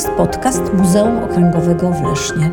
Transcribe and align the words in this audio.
jest 0.00 0.12
podcast 0.12 0.74
Muzeum 0.74 1.18
Okręgowego 1.18 1.90
w 1.92 2.02
Lesznie. 2.02 2.50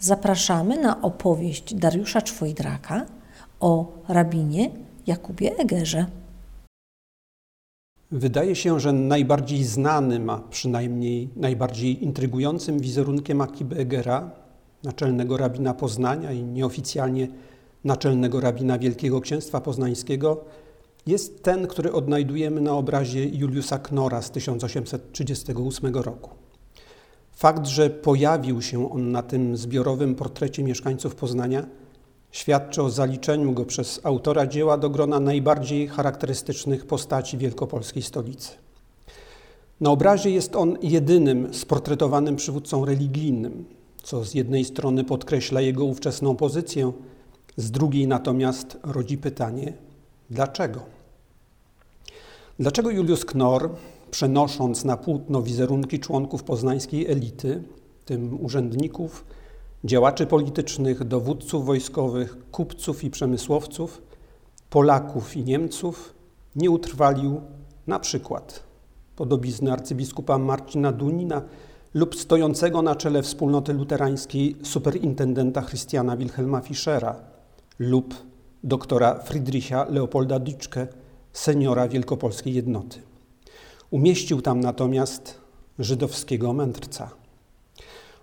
Zapraszamy 0.00 0.80
na 0.80 1.02
opowieść 1.02 1.74
Dariusza 1.74 2.22
Czwojdraka 2.22 3.06
o 3.60 3.92
rabinie 4.08 4.70
Jakubie 5.06 5.58
Egerze. 5.58 6.06
Wydaje 8.10 8.56
się, 8.56 8.80
że 8.80 8.92
najbardziej 8.92 9.64
znanym, 9.64 10.30
a 10.30 10.38
przynajmniej 10.38 11.28
najbardziej 11.36 12.04
intrygującym 12.04 12.78
wizerunkiem 12.78 13.40
Akiby 13.40 13.76
Egera, 13.76 14.30
naczelnego 14.82 15.36
rabina 15.36 15.74
Poznania 15.74 16.32
i 16.32 16.42
nieoficjalnie 16.42 17.28
naczelnego 17.84 18.40
rabina 18.40 18.78
Wielkiego 18.78 19.20
Księstwa 19.20 19.60
Poznańskiego, 19.60 20.44
jest 21.06 21.42
ten, 21.42 21.66
który 21.66 21.92
odnajdujemy 21.92 22.60
na 22.60 22.72
obrazie 22.72 23.24
Juliusa 23.24 23.78
Knora 23.78 24.22
z 24.22 24.30
1838 24.30 25.94
roku. 25.94 26.30
Fakt, 27.32 27.66
że 27.66 27.90
pojawił 27.90 28.62
się 28.62 28.92
on 28.92 29.12
na 29.12 29.22
tym 29.22 29.56
zbiorowym 29.56 30.14
portrecie 30.14 30.62
mieszkańców 30.62 31.14
Poznania, 31.14 31.66
świadczy 32.30 32.82
o 32.82 32.90
zaliczeniu 32.90 33.52
go 33.52 33.64
przez 33.64 34.00
autora 34.02 34.46
dzieła 34.46 34.78
do 34.78 34.90
grona 34.90 35.20
najbardziej 35.20 35.88
charakterystycznych 35.88 36.86
postaci 36.86 37.38
wielkopolskiej 37.38 38.02
stolicy. 38.02 38.50
Na 39.80 39.90
obrazie 39.90 40.30
jest 40.30 40.56
on 40.56 40.78
jedynym 40.82 41.54
sportretowanym 41.54 42.36
przywódcą 42.36 42.84
religijnym, 42.84 43.64
co 44.02 44.24
z 44.24 44.34
jednej 44.34 44.64
strony 44.64 45.04
podkreśla 45.04 45.60
jego 45.60 45.84
ówczesną 45.84 46.36
pozycję, 46.36 46.92
z 47.56 47.70
drugiej 47.70 48.08
natomiast 48.08 48.78
rodzi 48.82 49.18
pytanie: 49.18 49.72
dlaczego? 50.30 50.80
Dlaczego 52.58 52.90
Juliusz 52.90 53.24
Knor, 53.24 53.70
przenosząc 54.10 54.84
na 54.84 54.96
płótno 54.96 55.42
wizerunki 55.42 56.00
członków 56.00 56.42
poznańskiej 56.42 57.10
elity, 57.10 57.62
tym 58.04 58.44
urzędników, 58.44 59.24
działaczy 59.84 60.26
politycznych, 60.26 61.04
dowódców 61.04 61.66
wojskowych, 61.66 62.50
kupców 62.50 63.04
i 63.04 63.10
przemysłowców, 63.10 64.02
Polaków 64.70 65.36
i 65.36 65.44
Niemców, 65.44 66.14
nie 66.56 66.70
utrwalił 66.70 67.40
na 67.86 67.98
przykład 67.98 68.62
podobizny 69.16 69.72
arcybiskupa 69.72 70.38
Marcina 70.38 70.92
Dunina 70.92 71.42
lub 71.94 72.16
stojącego 72.16 72.82
na 72.82 72.94
czele 72.94 73.22
wspólnoty 73.22 73.72
luterańskiej 73.72 74.56
superintendenta 74.62 75.62
Christiana 75.62 76.16
Wilhelma 76.16 76.60
Fischera 76.60 77.33
lub 77.78 78.14
doktora 78.64 79.18
Friedricha 79.18 79.86
Leopolda 79.90 80.38
Dyczke, 80.38 80.86
seniora 81.32 81.88
wielkopolskiej 81.88 82.54
jednoty. 82.54 83.02
Umieścił 83.90 84.42
tam 84.42 84.60
natomiast 84.60 85.40
żydowskiego 85.78 86.52
mędrca. 86.52 87.10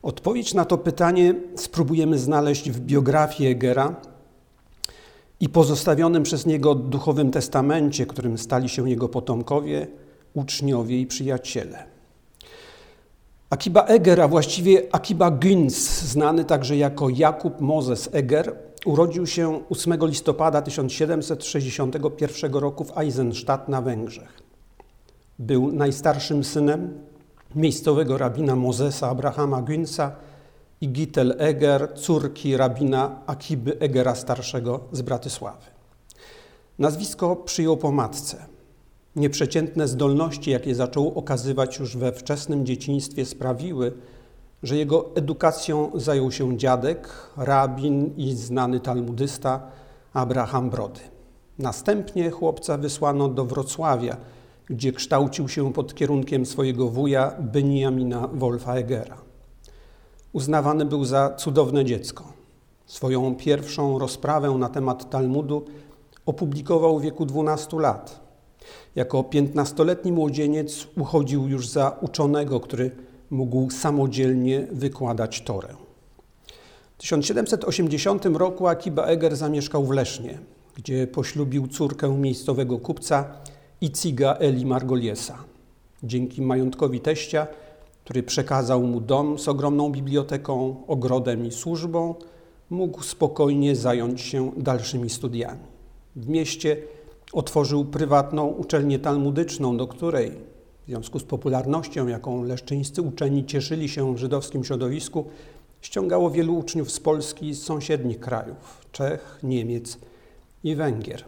Odpowiedź 0.03 0.53
na 0.53 0.65
to 0.65 0.77
pytanie 0.77 1.35
spróbujemy 1.55 2.19
znaleźć 2.19 2.71
w 2.71 2.79
biografii 2.79 3.49
Egera 3.49 3.95
i 5.39 5.49
pozostawionym 5.49 6.23
przez 6.23 6.45
niego 6.45 6.75
duchowym 6.75 7.31
testamencie, 7.31 8.05
którym 8.05 8.37
stali 8.37 8.69
się 8.69 8.89
jego 8.89 9.09
potomkowie, 9.09 9.87
uczniowie 10.33 11.01
i 11.01 11.07
przyjaciele. 11.07 11.83
Akiba 13.49 13.85
Eger, 13.85 14.21
a 14.21 14.27
właściwie 14.27 14.81
Akiba 14.91 15.31
Günz, 15.31 16.01
znany 16.05 16.45
także 16.45 16.77
jako 16.77 17.09
Jakub 17.09 17.61
Moses 17.61 18.09
Eger, 18.11 18.55
urodził 18.85 19.27
się 19.27 19.61
8 19.69 19.97
listopada 20.01 20.61
1761 20.61 22.53
roku 22.53 22.83
w 22.83 22.97
Eisenstadt 22.97 23.69
na 23.69 23.81
Węgrzech. 23.81 24.41
Był 25.39 25.71
najstarszym 25.71 26.43
synem 26.43 27.01
miejscowego 27.55 28.17
rabina 28.17 28.55
Mozesa 28.55 29.09
Abrahama 29.09 29.61
Günza 29.61 30.11
i 30.81 30.89
Gittel 30.89 31.35
Eger, 31.37 31.93
córki 31.95 32.57
rabina 32.57 33.21
Akiby 33.25 33.79
Egera 33.79 34.15
starszego 34.15 34.79
z 34.91 35.01
Bratysławy. 35.01 35.65
Nazwisko 36.79 37.35
przyjął 37.35 37.77
po 37.77 37.91
matce. 37.91 38.45
Nieprzeciętne 39.15 39.87
zdolności, 39.87 40.51
jakie 40.51 40.75
zaczął 40.75 41.19
okazywać 41.19 41.79
już 41.79 41.97
we 41.97 42.11
wczesnym 42.11 42.65
dzieciństwie, 42.65 43.25
sprawiły, 43.25 43.91
że 44.63 44.77
jego 44.77 45.15
edukacją 45.15 45.91
zajął 45.95 46.31
się 46.31 46.57
dziadek, 46.57 47.09
rabin 47.37 48.13
i 48.17 48.33
znany 48.33 48.79
talmudysta 48.79 49.61
Abraham 50.13 50.69
Brody. 50.69 50.99
Następnie 51.59 52.31
chłopca 52.31 52.77
wysłano 52.77 53.27
do 53.27 53.45
Wrocławia, 53.45 54.17
gdzie 54.69 54.91
kształcił 54.91 55.49
się 55.49 55.73
pod 55.73 55.95
kierunkiem 55.95 56.45
swojego 56.45 56.87
wuja 56.87 57.33
Beniamina 57.39 58.27
Wolfa 58.33 58.75
Egera. 58.75 59.17
Uznawany 60.33 60.85
był 60.85 61.05
za 61.05 61.35
cudowne 61.37 61.85
dziecko. 61.85 62.23
Swoją 62.85 63.35
pierwszą 63.35 63.99
rozprawę 63.99 64.49
na 64.49 64.69
temat 64.69 65.09
Talmudu 65.09 65.65
opublikował 66.25 66.99
w 66.99 67.01
wieku 67.01 67.25
12 67.25 67.77
lat. 67.79 68.19
Jako 68.95 69.23
piętnastoletni 69.23 70.11
młodzieniec 70.11 70.87
uchodził 70.97 71.47
już 71.47 71.67
za 71.67 71.97
uczonego, 72.01 72.59
który 72.59 72.91
mógł 73.31 73.69
samodzielnie 73.69 74.67
wykładać 74.71 75.41
Torę. 75.41 75.67
W 76.97 77.01
1780 77.01 78.25
roku 78.25 78.67
Akiba 78.67 79.05
Eger 79.05 79.35
zamieszkał 79.35 79.85
w 79.85 79.91
Lesznie, 79.91 80.39
gdzie 80.75 81.07
poślubił 81.07 81.67
córkę 81.67 82.17
miejscowego 82.17 82.79
kupca 82.79 83.25
Iciga 83.81 84.35
Eli 84.39 84.65
Margoliesa. 84.65 85.37
Dzięki 86.03 86.41
majątkowi 86.41 86.99
teścia, 86.99 87.47
który 88.03 88.23
przekazał 88.23 88.83
mu 88.83 89.01
dom 89.01 89.39
z 89.39 89.47
ogromną 89.47 89.91
biblioteką, 89.91 90.75
ogrodem 90.87 91.45
i 91.45 91.51
służbą, 91.51 92.15
mógł 92.69 93.03
spokojnie 93.03 93.75
zająć 93.75 94.21
się 94.21 94.51
dalszymi 94.57 95.09
studiami. 95.09 95.59
W 96.15 96.27
mieście 96.27 96.77
otworzył 97.33 97.85
prywatną 97.85 98.47
uczelnię 98.47 98.99
talmudyczną, 98.99 99.77
do 99.77 99.87
której 99.87 100.50
związku 100.91 101.19
z 101.19 101.23
popularnością, 101.23 102.07
jaką 102.07 102.43
leszczyńscy 102.43 103.01
uczeni 103.01 103.45
cieszyli 103.45 103.89
się 103.89 104.15
w 104.15 104.17
żydowskim 104.17 104.63
środowisku, 104.63 105.25
ściągało 105.81 106.31
wielu 106.31 106.57
uczniów 106.57 106.91
z 106.91 106.99
Polski 106.99 107.49
i 107.49 107.53
z 107.53 107.63
sąsiednich 107.63 108.19
krajów 108.19 108.85
Czech, 108.91 109.39
Niemiec 109.43 109.97
i 110.63 110.75
Węgier. 110.75 111.23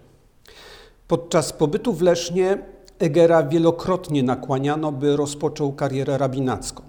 Podczas 1.08 1.54
pobytu 1.54 1.94
w 1.94 2.02
Lesznie 2.02 2.58
Egera 3.00 3.44
wielokrotnie 3.44 4.24
nakłaniano, 4.24 4.92
by 4.92 5.16
rozpoczął 5.16 5.74
karierę 5.74 6.18
rabinacką. 6.18 6.84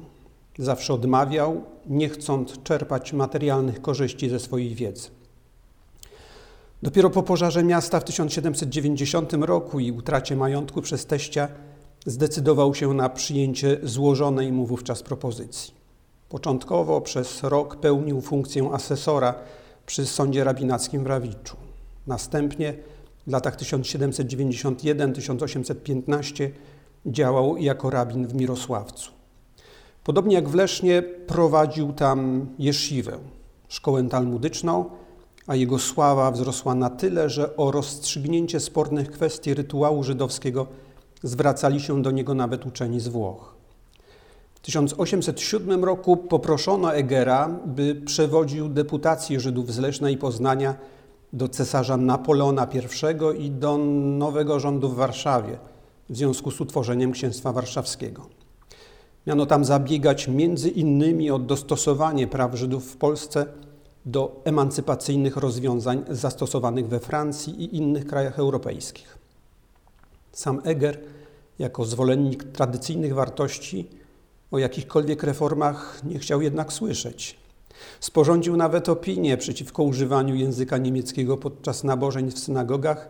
Zawsze 0.59 0.95
odmawiał, 0.95 1.63
nie 1.87 2.09
chcąc 2.09 2.63
czerpać 2.63 3.13
materialnych 3.13 3.83
korzyści 3.83 4.29
ze 4.29 4.41
swojej 4.41 4.75
wiedzy. 4.75 5.09
Dopiero 6.83 7.11
po 7.11 7.23
pożarze 7.23 7.65
miasta 7.65 8.01
w 8.01 8.05
1790 8.05 9.33
roku 9.33 9.81
i 9.81 9.93
utracie 9.93 10.37
majątku 10.37 10.83
przez 10.83 11.07
teścia 11.07 11.49
zdecydował 12.07 12.75
się 12.75 12.95
na 12.95 13.09
przyjęcie 13.09 13.79
złożonej 13.83 14.53
mu 14.53 14.67
wówczas 14.67 15.03
propozycji. 15.03 15.75
Początkowo 16.29 17.01
przez 17.01 17.43
rok 17.43 17.77
pełnił 17.77 18.21
funkcję 18.21 18.71
asesora 18.73 19.35
przy 19.87 20.07
sądzie 20.07 20.45
rabinackim 20.45 21.05
w 21.05 21.07
Rawiczu. 21.07 21.57
Następnie 22.07 22.75
w 23.27 23.33
latach 23.33 23.57
1791-1815 23.57 26.51
działał 27.07 27.57
jako 27.57 27.91
rabin 27.91 28.27
w 28.27 28.35
Mirosławcu. 28.35 29.11
Podobnie 30.05 30.35
jak 30.35 30.49
w 30.49 30.55
Lesznie 30.55 31.03
prowadził 31.03 31.93
tam 31.93 32.47
jesziwę, 32.59 33.19
szkołę 33.69 34.09
talmudyczną, 34.09 34.85
a 35.47 35.57
jego 35.57 35.79
sława 35.79 36.31
wzrosła 36.31 36.75
na 36.75 36.91
tyle, 36.91 37.31
że 37.31 37.57
o 37.57 37.71
rozstrzygnięcie 37.71 38.61
spornych 38.61 39.11
kwestii 39.11 39.55
rytuału 39.55 40.03
żydowskiego 40.03 40.67
zwracali 41.25 41.81
się 41.81 42.03
do 42.03 42.11
niego 42.11 42.35
nawet 42.35 42.67
uczeni 42.67 43.01
z 43.01 43.09
Włoch. 43.09 43.55
W 44.55 44.61
1807 44.61 45.85
roku 45.85 46.17
poproszono 46.17 46.95
Egera, 46.95 47.51
by 47.67 47.95
przewodził 47.95 48.69
deputację 48.69 49.41
Żydów 49.41 49.73
z 49.73 49.79
Leszna 49.79 50.11
i 50.11 50.17
Poznania 50.17 50.75
do 51.33 51.49
cesarza 51.49 51.97
Napoleona 51.97 52.69
I 52.73 53.45
i 53.45 53.51
do 53.51 53.79
nowego 54.19 54.61
rządu 54.61 54.89
w 54.89 54.95
Warszawie 54.95 55.59
w 56.11 56.17
związku 56.17 56.51
z 56.51 56.61
utworzeniem 56.61 57.13
Księstwa 57.13 57.53
Warszawskiego. 57.53 58.27
Miano 59.27 59.47
tam 59.47 59.65
zabiegać 59.65 60.29
między 60.29 60.71
innymi 60.71 61.31
o 61.31 61.39
dostosowanie 61.39 62.27
praw 62.27 62.55
Żydów 62.55 62.93
w 62.93 62.97
Polsce 62.97 63.47
do 64.07 64.41
emancypacyjnych 64.45 65.37
rozwiązań 65.37 66.03
zastosowanych 66.11 66.89
we 66.89 67.01
Francji 67.01 67.65
i 67.65 67.77
innych 67.77 68.07
krajach 68.07 68.39
europejskich. 68.39 69.24
Sam 70.35 70.61
Eger, 70.65 71.01
jako 71.59 71.85
zwolennik 71.85 72.45
tradycyjnych 72.45 73.15
wartości, 73.15 73.89
o 74.51 74.59
jakichkolwiek 74.59 75.23
reformach 75.23 76.01
nie 76.05 76.19
chciał 76.19 76.43
jednak 76.43 76.73
słyszeć. 76.73 77.37
Sporządził 78.01 78.57
nawet 78.57 78.89
opinię 78.89 79.37
przeciwko 79.37 79.83
używaniu 79.83 80.35
języka 80.35 80.79
niemieckiego 80.79 81.37
podczas 81.37 81.85
nabożeń 81.85 82.31
w 82.31 82.39
synagogach 82.39 83.09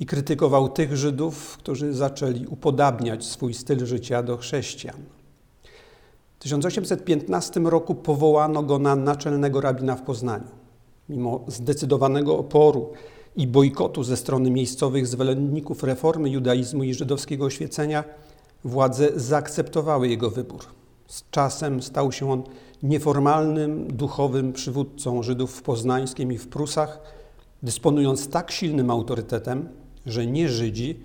i 0.00 0.06
krytykował 0.06 0.68
tych 0.68 0.96
Żydów, 0.96 1.56
którzy 1.56 1.94
zaczęli 1.94 2.46
upodabniać 2.46 3.24
swój 3.24 3.54
styl 3.54 3.86
życia 3.86 4.22
do 4.22 4.36
chrześcijan. 4.36 4.96
W 6.38 6.42
1815 6.42 7.60
roku 7.60 7.94
powołano 7.94 8.62
go 8.62 8.78
na 8.78 8.96
naczelnego 8.96 9.60
rabina 9.60 9.96
w 9.96 10.02
Poznaniu. 10.02 10.50
Mimo 11.08 11.44
zdecydowanego 11.46 12.38
oporu 12.38 12.92
i 13.38 13.46
bojkotu 13.46 14.04
ze 14.04 14.16
strony 14.16 14.50
miejscowych 14.50 15.06
zwolenników 15.06 15.82
reformy 15.82 16.30
judaizmu 16.30 16.84
i 16.84 16.94
żydowskiego 16.94 17.44
oświecenia, 17.44 18.04
władze 18.64 19.08
zaakceptowały 19.16 20.08
jego 20.08 20.30
wybór. 20.30 20.64
Z 21.06 21.24
czasem 21.30 21.82
stał 21.82 22.12
się 22.12 22.30
on 22.30 22.42
nieformalnym, 22.82 23.86
duchowym 23.86 24.52
przywódcą 24.52 25.22
Żydów 25.22 25.54
w 25.54 25.62
Poznańskim 25.62 26.32
i 26.32 26.38
w 26.38 26.48
Prusach, 26.48 27.00
dysponując 27.62 28.28
tak 28.28 28.50
silnym 28.50 28.90
autorytetem, 28.90 29.68
że 30.06 30.26
nie 30.26 30.48
Żydzi 30.48 31.00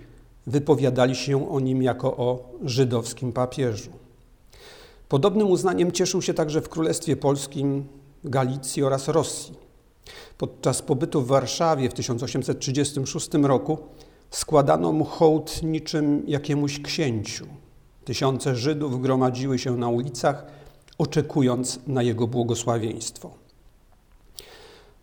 wypowiadali 0.47 1.15
się 1.15 1.49
o 1.51 1.59
nim 1.59 1.81
jako 1.81 2.17
o 2.17 2.49
żydowskim 2.63 3.31
papieżu. 3.31 3.91
Podobnym 5.09 5.51
uznaniem 5.51 5.91
cieszył 5.91 6.21
się 6.21 6.33
także 6.33 6.61
w 6.61 6.69
Królestwie 6.69 7.15
Polskim, 7.15 7.87
Galicji 8.23 8.83
oraz 8.83 9.07
Rosji. 9.07 9.63
Podczas 10.43 10.81
pobytu 10.81 11.21
w 11.21 11.27
Warszawie 11.27 11.89
w 11.89 11.93
1836 11.93 13.29
roku 13.33 13.77
składano 14.29 14.91
mu 14.91 15.05
hołd 15.05 15.63
niczym 15.63 16.23
jakiemuś 16.27 16.81
księciu. 16.81 17.45
Tysiące 18.05 18.55
Żydów 18.55 19.01
gromadziły 19.01 19.59
się 19.59 19.77
na 19.77 19.89
ulicach, 19.89 20.45
oczekując 20.97 21.79
na 21.87 22.03
jego 22.03 22.27
błogosławieństwo. 22.27 23.31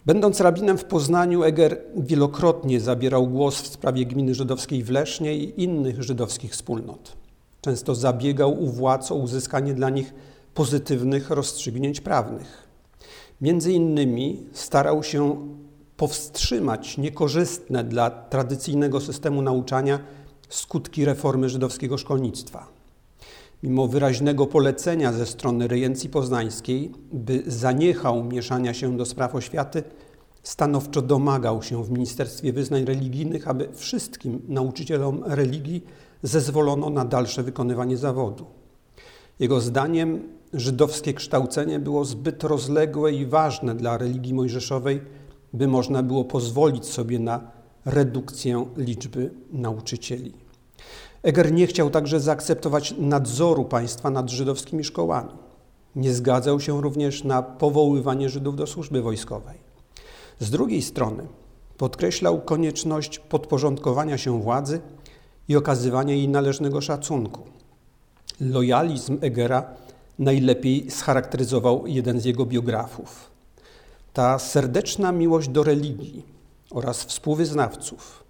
Będąc 0.07 0.41
rabinem 0.41 0.79
w 0.79 0.85
Poznaniu, 0.85 1.43
Eger 1.43 1.79
wielokrotnie 1.97 2.81
zabierał 2.81 3.27
głos 3.27 3.63
w 3.63 3.67
sprawie 3.67 4.07
gminy 4.07 4.35
żydowskiej 4.35 4.85
w 4.85 4.91
Lesznie 4.91 5.37
i 5.37 5.63
innych 5.63 6.03
żydowskich 6.03 6.53
wspólnot. 6.53 7.17
Często 7.61 7.95
zabiegał 7.95 8.63
u 8.63 8.67
władz 8.67 9.13
o 9.13 9.15
uzyskanie 9.15 9.75
dla 9.75 9.91
nich 9.91 10.15
pozytywnych 10.55 11.31
rozstrzygnięć 11.31 12.01
prawnych. 12.01 12.70
Między 13.41 13.73
innymi 13.73 14.47
starał 14.53 15.03
się 15.03 15.49
powstrzymać 15.97 16.99
niekorzystne 16.99 17.85
dla 17.85 18.11
tradycyjnego 18.11 19.01
systemu 19.01 19.43
nauczania 19.43 19.99
skutki 20.49 21.05
reformy 21.05 21.49
żydowskiego 21.49 21.99
szkolnictwa. 21.99 22.69
Mimo 23.63 23.89
wyraźnego 23.89 24.47
polecenia 24.47 25.13
ze 25.13 25.27
strony 25.27 25.69
rejencji 25.69 26.09
poznańskiej, 26.09 26.93
by 27.13 27.43
zaniechał 27.47 28.25
mieszania 28.25 28.75
się 28.75 28.97
do 28.97 29.05
spraw 29.05 29.35
oświaty, 29.35 29.83
stanowczo 30.43 31.03
domagał 31.03 31.63
się 31.63 31.85
w 31.85 31.91
Ministerstwie 31.91 32.53
Wyznań 32.53 32.85
Religijnych, 32.85 33.49
aby 33.49 33.69
wszystkim 33.75 34.43
nauczycielom 34.49 35.25
religii 35.25 35.85
zezwolono 36.23 36.91
na 36.91 37.05
dalsze 37.05 37.43
wykonywanie 37.43 37.97
zawodu. 37.97 38.47
Jego 39.39 39.61
zdaniem 39.61 40.40
żydowskie 40.53 41.15
kształcenie 41.15 41.79
było 41.79 42.05
zbyt 42.05 42.45
rozległe 42.45 43.13
i 43.13 43.27
ważne 43.27 43.75
dla 43.75 43.99
religii 43.99 44.35
mojżeszowej, 44.35 45.01
by 45.53 45.69
można 45.69 46.03
było 46.03 46.25
pozwolić 46.25 46.87
sobie 46.87 47.19
na 47.19 47.51
redukcję 47.85 48.67
liczby 48.77 49.31
nauczycieli. 49.53 50.33
Eger 51.23 51.53
nie 51.53 51.67
chciał 51.67 51.91
także 51.91 52.21
zaakceptować 52.21 52.95
nadzoru 52.99 53.65
państwa 53.65 54.11
nad 54.11 54.31
żydowskimi 54.31 54.85
szkołami. 54.85 55.31
Nie 55.97 56.15
zgadzał 56.15 56.61
się 56.61 56.83
również 56.83 57.25
na 57.25 57.43
powoływanie 57.43 58.29
Żydów 58.29 58.57
do 58.57 58.67
służby 58.67 59.03
wojskowej. 59.03 59.59
Z 60.39 60.51
drugiej 60.51 60.83
strony 60.83 61.27
podkreślał 61.79 62.41
konieczność 62.41 63.19
podporządkowania 63.19 64.19
się 64.19 64.43
władzy 64.43 64.81
i 65.49 65.57
okazywania 65.57 66.15
jej 66.15 66.29
należnego 66.29 66.81
szacunku. 66.81 67.41
Lojalizm 68.41 69.19
Egera 69.21 69.65
najlepiej 70.21 70.91
scharakteryzował 70.91 71.87
jeden 71.87 72.21
z 72.21 72.25
jego 72.25 72.47
biografów. 72.47 73.31
Ta 74.13 74.39
serdeczna 74.39 75.13
miłość 75.13 75.49
do 75.49 75.63
religii 75.63 76.27
oraz 76.71 77.05
współwyznawców, 77.05 78.25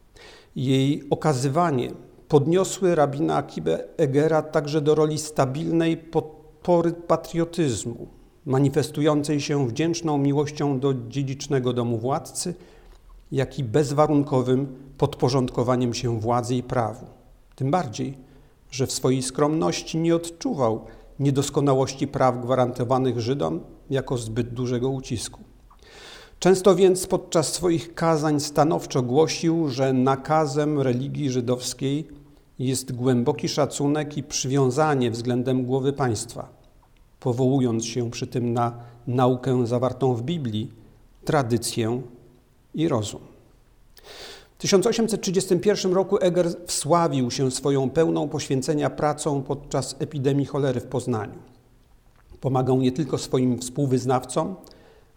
jej 0.56 1.04
okazywanie 1.10 1.90
podniosły 2.28 2.94
rabina 2.94 3.36
Akibę 3.36 3.84
Egera 3.96 4.42
także 4.42 4.80
do 4.80 4.94
roli 4.94 5.18
stabilnej 5.18 5.96
podpory 5.96 6.92
patriotyzmu, 6.92 8.06
manifestującej 8.46 9.40
się 9.40 9.68
wdzięczną 9.68 10.18
miłością 10.18 10.80
do 10.80 10.94
dziedzicznego 11.08 11.72
domu 11.72 11.98
władcy, 11.98 12.54
jak 13.32 13.58
i 13.58 13.64
bezwarunkowym 13.64 14.76
podporządkowaniem 14.98 15.94
się 15.94 16.20
władzy 16.20 16.54
i 16.54 16.62
prawu. 16.62 17.06
Tym 17.56 17.70
bardziej, 17.70 18.18
że 18.70 18.86
w 18.86 18.92
swojej 18.92 19.22
skromności 19.22 19.98
nie 19.98 20.16
odczuwał 20.16 20.84
niedoskonałości 21.20 22.06
praw 22.06 22.42
gwarantowanych 22.42 23.20
Żydom 23.20 23.60
jako 23.90 24.16
zbyt 24.16 24.54
dużego 24.54 24.88
ucisku. 24.88 25.40
Często 26.38 26.74
więc 26.74 27.06
podczas 27.06 27.52
swoich 27.52 27.94
kazań 27.94 28.40
stanowczo 28.40 29.02
głosił, 29.02 29.68
że 29.68 29.92
nakazem 29.92 30.80
religii 30.80 31.30
żydowskiej 31.30 32.08
jest 32.58 32.92
głęboki 32.92 33.48
szacunek 33.48 34.16
i 34.16 34.22
przywiązanie 34.22 35.10
względem 35.10 35.64
głowy 35.64 35.92
państwa, 35.92 36.48
powołując 37.20 37.84
się 37.84 38.10
przy 38.10 38.26
tym 38.26 38.52
na 38.52 38.72
naukę 39.06 39.66
zawartą 39.66 40.14
w 40.14 40.22
Biblii, 40.22 40.72
tradycję 41.24 42.02
i 42.74 42.88
rozum. 42.88 43.29
W 44.60 44.62
1831 44.62 45.92
roku 45.92 46.18
Eger 46.20 46.46
wsławił 46.66 47.30
się 47.30 47.50
swoją 47.50 47.90
pełną 47.90 48.28
poświęcenia 48.28 48.90
pracą 48.90 49.42
podczas 49.42 49.96
epidemii 49.98 50.46
cholery 50.46 50.80
w 50.80 50.86
Poznaniu. 50.86 51.38
Pomagał 52.40 52.80
nie 52.80 52.92
tylko 52.92 53.18
swoim 53.18 53.58
współwyznawcom, 53.58 54.56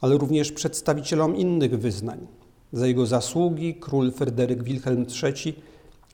ale 0.01 0.17
również 0.17 0.51
przedstawicielom 0.51 1.35
innych 1.35 1.79
wyznań. 1.79 2.27
Za 2.73 2.87
jego 2.87 3.05
zasługi 3.05 3.75
król 3.75 4.11
Fryderyk 4.11 4.63
Wilhelm 4.63 5.05
III 5.23 5.55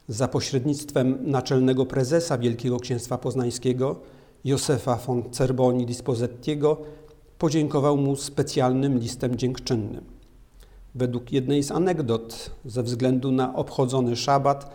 za 0.08 0.28
pośrednictwem 0.28 1.18
naczelnego 1.22 1.86
prezesa 1.86 2.38
Wielkiego 2.38 2.80
Księstwa 2.80 3.18
Poznańskiego 3.18 4.00
Józefa 4.46 4.96
von 4.96 5.24
Cerboni 5.32 5.86
Dispozettiego 5.86 6.78
podziękował 7.38 7.98
mu 7.98 8.16
specjalnym 8.16 9.00
listem 9.00 9.36
dziękczynnym. 9.36 10.19
Według 10.96 11.32
jednej 11.32 11.64
z 11.64 11.72
anegdot, 11.72 12.52
ze 12.66 12.84
względu 12.84 13.32
na 13.32 13.56
obchodzony 13.56 14.16
szabat, 14.16 14.72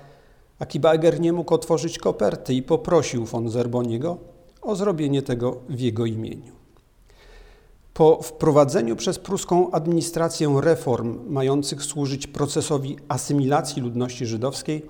Akiba 0.58 0.92
Eger 0.92 1.20
nie 1.20 1.32
mógł 1.32 1.54
otworzyć 1.54 1.98
koperty 1.98 2.54
i 2.54 2.62
poprosił 2.62 3.24
von 3.24 3.50
Zerboniego 3.50 4.18
o 4.62 4.76
zrobienie 4.76 5.22
tego 5.22 5.60
w 5.68 5.80
jego 5.80 6.06
imieniu. 6.06 6.52
Po 7.94 8.22
wprowadzeniu 8.22 8.96
przez 8.96 9.18
pruską 9.18 9.70
administrację 9.70 10.60
reform 10.60 11.32
mających 11.32 11.82
służyć 11.82 12.26
procesowi 12.26 12.96
asymilacji 13.08 13.82
ludności 13.82 14.26
żydowskiej, 14.26 14.86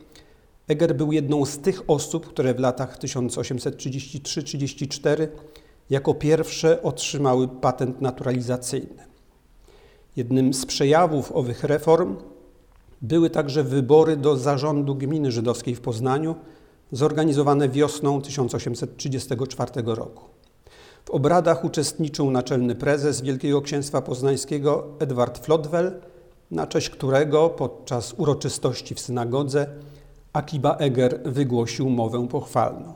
Eger 0.69 0.97
był 0.97 1.13
jedną 1.13 1.45
z 1.45 1.59
tych 1.59 1.91
osób, 1.91 2.27
które 2.27 2.55
w 2.55 2.61
latach 2.61 2.99
1833-34 2.99 5.29
jako 5.91 6.15
pierwsze 6.15 6.83
otrzymały 6.83 7.49
patent 7.49 8.01
naturalizacyjny. 8.01 9.14
Jednym 10.17 10.55
z 10.55 10.67
przejawów 10.67 11.33
owych 11.33 11.65
reform 11.65 12.17
były 13.03 13.31
także 13.31 13.65
wybory 13.65 14.17
do 14.17 14.37
zarządu 14.37 14.95
gminy 14.95 15.33
żydowskiej 15.33 15.75
w 15.75 15.81
Poznaniu, 15.81 16.35
zorganizowane 16.93 17.69
wiosną 17.69 18.21
1834 18.23 19.71
roku. 19.85 20.25
W 21.05 21.11
obradach 21.11 21.65
uczestniczył 21.65 22.31
naczelny 22.31 22.75
prezes 22.75 23.21
Wielkiego 23.21 23.63
Księstwa 23.63 24.03
Poznańskiego 24.03 24.87
Edward 24.99 25.45
Flodwell, 25.45 26.01
na 26.51 26.67
cześć 26.67 26.91
którego 26.91 27.49
podczas 27.49 28.15
uroczystości 28.17 28.95
w 28.95 29.01
synagodze 29.01 29.67
Akiba 30.33 30.77
Eger 30.77 31.21
wygłosił 31.25 31.91
mowę 31.91 32.29
pochwalną. 32.29 32.95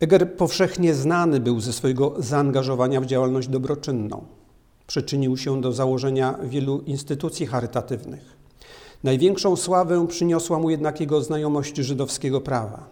Eger 0.00 0.36
powszechnie 0.36 0.94
znany 0.94 1.40
był 1.40 1.60
ze 1.60 1.72
swojego 1.72 2.14
zaangażowania 2.18 3.00
w 3.00 3.06
działalność 3.06 3.48
dobroczynną. 3.48 4.24
Przyczynił 4.86 5.36
się 5.36 5.60
do 5.60 5.72
założenia 5.72 6.38
wielu 6.42 6.80
instytucji 6.80 7.46
charytatywnych. 7.46 8.36
Największą 9.04 9.56
sławę 9.56 10.06
przyniosła 10.08 10.58
mu 10.58 10.70
jednak 10.70 11.00
jego 11.00 11.22
znajomość 11.22 11.76
żydowskiego 11.76 12.40
prawa. 12.40 12.86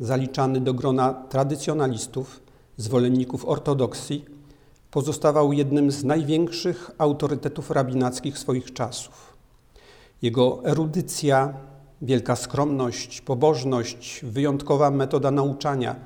Zaliczany 0.00 0.60
do 0.60 0.74
grona 0.74 1.14
tradycjonalistów, 1.28 2.40
zwolenników 2.76 3.48
ortodoksji, 3.48 4.24
pozostawał 4.90 5.52
jednym 5.52 5.90
z 5.90 6.04
największych 6.04 6.90
autorytetów 6.98 7.70
rabinackich 7.70 8.38
swoich 8.38 8.72
czasów. 8.72 9.36
Jego 10.22 10.64
erudycja, 10.64 11.54
wielka 12.02 12.36
skromność, 12.36 13.20
pobożność, 13.20 14.20
wyjątkowa 14.22 14.90
metoda 14.90 15.30
nauczania, 15.30 15.96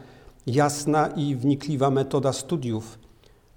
jasna 0.47 1.07
i 1.07 1.37
wnikliwa 1.37 1.91
metoda 1.91 2.33
studiów 2.33 2.99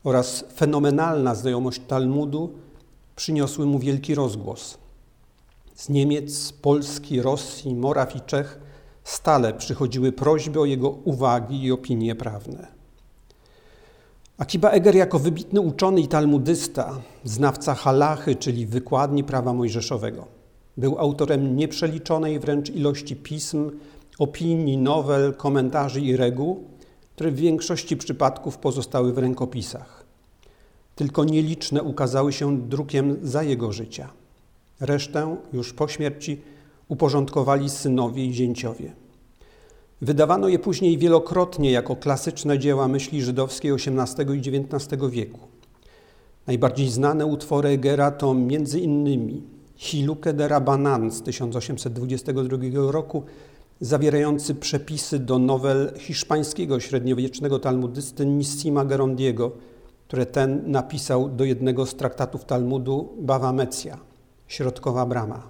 oraz 0.03 0.45
fenomenalna 0.55 1.35
znajomość 1.35 1.81
Talmudu 1.87 2.53
przyniosły 3.15 3.65
mu 3.65 3.79
wielki 3.79 4.15
rozgłos. 4.15 4.77
Z 5.75 5.89
Niemiec, 5.89 6.51
Polski, 6.51 7.21
Rosji, 7.21 7.75
Moraw 7.75 8.15
i 8.15 8.21
Czech 8.21 8.59
stale 9.03 9.53
przychodziły 9.53 10.11
prośby 10.11 10.59
o 10.59 10.65
jego 10.65 10.89
uwagi 10.89 11.63
i 11.63 11.71
opinie 11.71 12.15
prawne. 12.15 12.67
Akiba 14.37 14.69
Eger 14.69 14.95
jako 14.95 15.19
wybitny 15.19 15.61
uczony 15.61 16.01
i 16.01 16.07
talmudysta, 16.07 16.99
znawca 17.23 17.73
halachy, 17.73 18.35
czyli 18.35 18.65
wykładni 18.65 19.23
prawa 19.23 19.53
mojżeszowego, 19.53 20.27
był 20.77 20.99
autorem 20.99 21.55
nieprzeliczonej 21.55 22.39
wręcz 22.39 22.69
ilości 22.69 23.15
pism, 23.15 23.71
opinii, 24.19 24.77
nowel, 24.77 25.33
komentarzy 25.33 26.01
i 26.01 26.17
reguł, 26.17 26.63
które 27.15 27.31
w 27.31 27.35
większości 27.35 27.97
przypadków 27.97 28.57
pozostały 28.57 29.13
w 29.13 29.17
rękopisach. 29.17 30.03
Tylko 30.95 31.23
nieliczne 31.23 31.83
ukazały 31.83 32.33
się 32.33 32.61
drukiem 32.61 33.17
za 33.23 33.43
jego 33.43 33.71
życia. 33.71 34.09
Resztę 34.79 35.37
już 35.53 35.73
po 35.73 35.87
śmierci 35.87 36.41
uporządkowali 36.87 37.69
synowie 37.69 38.25
i 38.25 38.33
zięciowie. 38.33 38.93
Wydawano 40.01 40.47
je 40.47 40.59
później 40.59 40.97
wielokrotnie 40.97 41.71
jako 41.71 41.95
klasyczne 41.95 42.59
dzieła 42.59 42.87
myśli 42.87 43.21
żydowskiej 43.21 43.71
XVIII 43.71 44.37
i 44.37 44.57
XIX 44.57 45.01
wieku. 45.09 45.39
Najbardziej 46.47 46.89
znane 46.89 47.25
utwory 47.25 47.69
Egera 47.69 48.11
to 48.11 48.31
m.in. 48.31 49.41
Hiluke 49.75 50.33
de 50.33 50.47
Rabanan 50.47 51.11
z 51.11 51.21
1822 51.21 52.91
roku, 52.91 53.23
zawierający 53.83 54.55
przepisy 54.55 55.19
do 55.19 55.39
nowel 55.39 55.93
hiszpańskiego 55.97 56.79
średniowiecznego 56.79 57.59
talmudysty 57.59 58.25
Nissima 58.25 58.85
Gerondiego, 58.85 59.51
które 60.07 60.25
ten 60.25 60.71
napisał 60.71 61.29
do 61.29 61.43
jednego 61.43 61.85
z 61.85 61.95
traktatów 61.95 62.45
Talmudu 62.45 63.13
Bawa 63.19 63.53
Mecja, 63.53 63.97
Środkowa 64.47 65.05
Brama. 65.05 65.49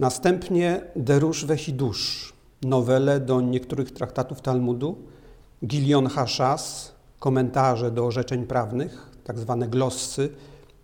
Następnie 0.00 0.80
Derusz 0.96 1.44
Wehidusz, 1.44 2.32
nowele 2.62 3.20
do 3.20 3.40
niektórych 3.40 3.90
traktatów 3.90 4.40
Talmudu, 4.40 4.96
Gilion 5.66 6.06
Hashas, 6.06 6.92
komentarze 7.18 7.90
do 7.90 8.06
orzeczeń 8.06 8.46
prawnych, 8.46 9.10
tak 9.24 9.38
zwane 9.38 9.68
glossy, 9.68 10.28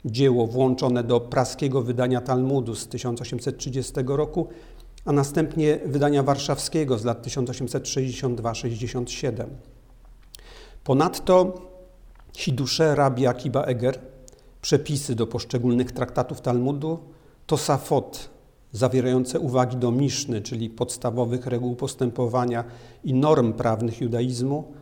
dzieło 0.05 0.47
włączone 0.47 1.05
do 1.05 1.21
praskiego 1.21 1.83
wydania 1.83 2.21
Talmudu 2.21 2.75
z 2.75 2.89
1830 2.89 3.93
roku, 4.07 4.49
a 5.07 5.13
następnie 5.13 5.79
wydania 5.85 6.23
warszawskiego 6.23 6.99
z 6.99 7.05
lat 7.05 7.27
1862-67. 7.27 9.47
Ponadto 10.85 11.55
Hidusze 12.37 12.95
Rabbi 12.95 13.27
Akiba 13.27 13.63
Eger, 13.63 13.99
przepisy 14.63 15.15
do 15.15 15.27
poszczególnych 15.27 15.93
traktatów 15.93 16.41
Talmudu, 16.41 16.99
Tosafot, 17.47 18.31
zawierające 18.73 19.41
uwagi 19.41 19.77
do 19.77 19.91
Miszny, 19.91 20.43
czyli 20.43 20.71
podstawowych 20.71 21.47
reguł 21.47 21.77
postępowania 21.77 22.65
i 23.05 23.15
norm 23.15 23.53
prawnych 23.53 24.01
judaizmu, 24.01 24.73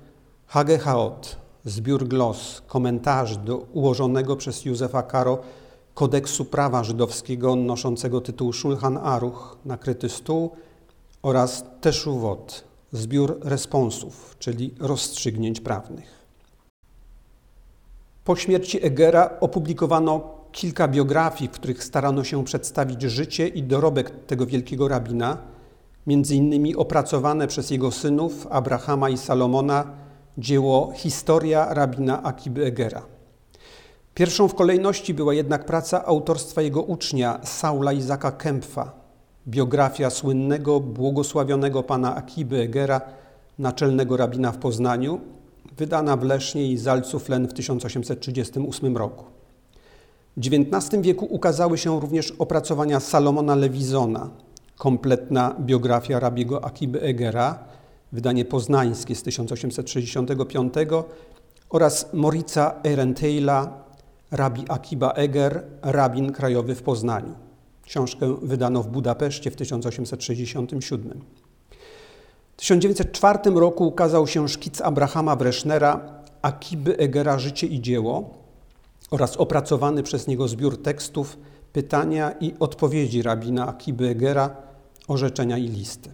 Hagehaot, 0.46 1.36
zbiór 1.64 2.08
glos, 2.08 2.62
komentarzy 2.66 3.38
do 3.38 3.56
ułożonego 3.56 4.36
przez 4.36 4.64
Józefa 4.64 5.02
Karo 5.02 5.38
kodeksu 5.94 6.44
prawa 6.44 6.84
żydowskiego 6.84 7.56
noszącego 7.56 8.20
tytuł 8.20 8.52
Shulchan 8.52 8.98
Aruch, 8.98 9.58
nakryty 9.64 10.08
stół 10.08 10.50
oraz 11.22 11.64
Teszuvot, 11.80 12.64
zbiór 12.92 13.38
responsów, 13.42 14.36
czyli 14.38 14.74
rozstrzygnięć 14.80 15.60
prawnych. 15.60 16.24
Po 18.24 18.36
śmierci 18.36 18.86
Egera 18.86 19.30
opublikowano 19.40 20.34
kilka 20.52 20.88
biografii, 20.88 21.48
w 21.48 21.52
których 21.52 21.84
starano 21.84 22.24
się 22.24 22.44
przedstawić 22.44 23.02
życie 23.02 23.48
i 23.48 23.62
dorobek 23.62 24.26
tego 24.26 24.46
wielkiego 24.46 24.88
rabina, 24.88 25.38
między 26.06 26.36
innymi 26.36 26.76
opracowane 26.76 27.46
przez 27.46 27.70
jego 27.70 27.90
synów 27.90 28.46
Abrahama 28.50 29.10
i 29.10 29.16
Salomona 29.16 29.84
dzieło 30.38 30.92
Historia 30.96 31.74
rabina 31.74 32.22
Akiby 32.22 32.64
Egera. 32.64 33.13
Pierwszą 34.14 34.48
w 34.48 34.54
kolejności 34.54 35.14
była 35.14 35.34
jednak 35.34 35.64
praca 35.66 36.04
autorstwa 36.04 36.62
jego 36.62 36.82
ucznia 36.82 37.40
Saula 37.42 37.92
Izaka 37.92 38.32
Kempfa, 38.32 38.92
biografia 39.48 40.10
słynnego, 40.10 40.80
błogosławionego 40.80 41.82
pana 41.82 42.16
Akiby 42.16 42.60
Egera, 42.60 43.00
naczelnego 43.58 44.16
rabina 44.16 44.52
w 44.52 44.58
Poznaniu, 44.58 45.20
wydana 45.76 46.16
w 46.16 46.22
Lesznie 46.22 46.72
i 46.72 46.76
Zalcuflen 46.76 47.48
w 47.48 47.52
1838 47.52 48.96
roku. 48.96 49.24
W 50.36 50.40
XIX 50.40 51.02
wieku 51.02 51.26
ukazały 51.30 51.78
się 51.78 52.00
również 52.00 52.30
opracowania 52.30 53.00
Salomona 53.00 53.54
Lewizona, 53.54 54.30
kompletna 54.78 55.54
biografia 55.60 56.20
rabiego 56.20 56.64
Akiby 56.64 57.02
Egera, 57.02 57.58
wydanie 58.12 58.44
poznańskie 58.44 59.14
z 59.14 59.22
1865 59.22 60.74
oraz 61.70 62.12
Morica 62.12 62.74
Ehrenteila, 62.84 63.83
Rabi 64.34 64.64
Akiba 64.68 65.10
Eger, 65.10 65.62
rabin 65.82 66.32
krajowy 66.32 66.74
w 66.74 66.82
Poznaniu. 66.82 67.34
Książkę 67.84 68.36
wydano 68.42 68.82
w 68.82 68.88
Budapeszcie 68.88 69.50
w 69.50 69.56
1867. 69.56 71.20
W 72.52 72.56
1904 72.56 73.38
roku 73.50 73.86
ukazał 73.86 74.26
się 74.26 74.48
szkic 74.48 74.80
Abrahama 74.80 75.36
Bresznera 75.36 76.00
Akiby 76.42 76.96
Egera 76.96 77.38
Życie 77.38 77.66
i 77.66 77.80
dzieło, 77.80 78.30
oraz 79.10 79.36
opracowany 79.36 80.02
przez 80.02 80.26
niego 80.26 80.48
zbiór 80.48 80.82
tekstów, 80.82 81.38
pytania 81.72 82.32
i 82.40 82.54
odpowiedzi 82.60 83.22
rabina 83.22 83.68
Akiby 83.68 84.08
Egera, 84.08 84.56
orzeczenia 85.08 85.58
i 85.58 85.68
listy. 85.68 86.10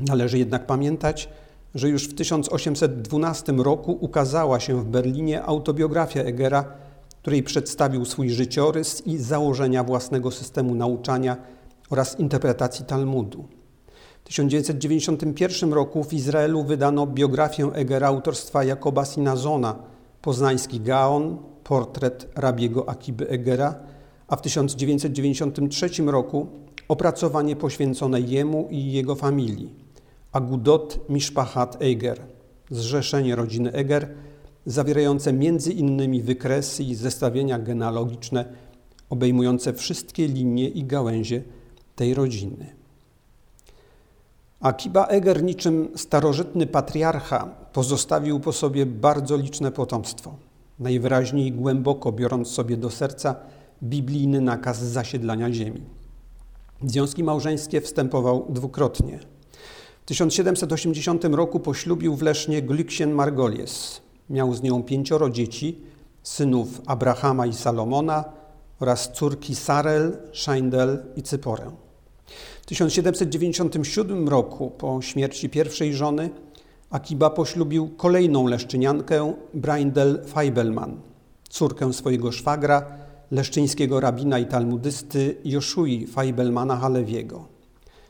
Należy 0.00 0.38
jednak 0.38 0.66
pamiętać, 0.66 1.28
że 1.74 1.88
już 1.88 2.08
w 2.08 2.14
1812 2.14 3.52
roku 3.52 3.98
ukazała 4.00 4.60
się 4.60 4.80
w 4.80 4.84
Berlinie 4.84 5.42
autobiografia 5.42 6.22
Egera, 6.22 6.64
której 7.28 7.42
przedstawił 7.42 8.04
swój 8.04 8.30
życiorys 8.30 9.06
i 9.06 9.18
założenia 9.18 9.84
własnego 9.84 10.30
systemu 10.30 10.74
nauczania 10.74 11.36
oraz 11.90 12.20
interpretacji 12.20 12.84
Talmudu. 12.84 13.44
W 14.24 14.26
1991 14.26 15.72
roku 15.72 16.04
w 16.04 16.12
Izraelu 16.12 16.64
wydano 16.64 17.06
biografię 17.06 17.70
Egera 17.74 18.06
autorstwa 18.06 18.64
Jakoba 18.64 19.04
Sinazona, 19.04 19.76
poznański 20.22 20.80
Gaon, 20.80 21.38
portret 21.64 22.28
rabiego 22.34 22.88
Akiby 22.88 23.28
Egera, 23.28 23.74
a 24.28 24.36
w 24.36 24.42
1993 24.42 26.02
roku 26.02 26.46
opracowanie 26.88 27.56
poświęcone 27.56 28.20
jemu 28.20 28.68
i 28.70 28.92
jego 28.92 29.14
familii 29.14 29.74
Agudot 30.32 30.98
Mishpachat 31.08 31.76
Eger, 31.82 32.20
zrzeszenie 32.70 33.36
rodziny 33.36 33.72
Eger, 33.72 34.08
zawierające 34.70 35.32
innymi 35.72 36.22
wykresy 36.22 36.84
i 36.84 36.94
zestawienia 36.94 37.58
genealogiczne 37.58 38.44
obejmujące 39.10 39.72
wszystkie 39.72 40.28
linie 40.28 40.68
i 40.68 40.84
gałęzie 40.84 41.42
tej 41.96 42.14
rodziny. 42.14 42.66
Akiba 44.60 45.06
Eger, 45.06 45.42
niczym 45.42 45.88
starożytny 45.96 46.66
patriarcha, 46.66 47.54
pozostawił 47.72 48.40
po 48.40 48.52
sobie 48.52 48.86
bardzo 48.86 49.36
liczne 49.36 49.72
potomstwo– 49.72 50.34
najwyraźniej 50.78 51.52
głęboko 51.52 52.12
biorąc 52.12 52.48
sobie 52.48 52.76
do 52.76 52.90
serca 52.90 53.36
biblijny 53.82 54.40
nakaz 54.40 54.78
zasiedlania 54.78 55.52
ziemi. 55.52 55.82
Związki 56.84 57.24
małżeńskie 57.24 57.80
wstępował 57.80 58.46
dwukrotnie. 58.48 59.18
W 60.02 60.04
1780 60.04 61.24
roku 61.24 61.60
poślubił 61.60 62.16
w 62.16 62.22
Lesznie 62.22 62.62
Glücksien 62.62 63.12
Margolies. 63.12 64.00
Miał 64.30 64.54
z 64.54 64.62
nią 64.62 64.82
pięcioro 64.82 65.30
dzieci, 65.30 65.80
synów 66.22 66.80
Abrahama 66.86 67.46
i 67.46 67.52
Salomona 67.52 68.24
oraz 68.80 69.12
córki 69.12 69.54
Sarel, 69.54 70.18
Scheindel 70.32 71.04
i 71.16 71.22
Cyporę. 71.22 71.70
W 72.62 72.66
1797 72.66 74.28
roku, 74.28 74.70
po 74.70 75.02
śmierci 75.02 75.48
pierwszej 75.48 75.94
żony, 75.94 76.30
Akiba 76.90 77.30
poślubił 77.30 77.88
kolejną 77.88 78.46
leszczyniankę, 78.46 79.32
Braindel 79.54 80.24
Feibelman, 80.26 81.00
córkę 81.48 81.92
swojego 81.92 82.32
szwagra, 82.32 82.86
leszczyńskiego 83.30 84.00
rabina 84.00 84.38
i 84.38 84.46
talmudysty 84.46 85.36
Joszui 85.44 86.06
Feibelmana 86.06 86.76
Halewiego. 86.76 87.44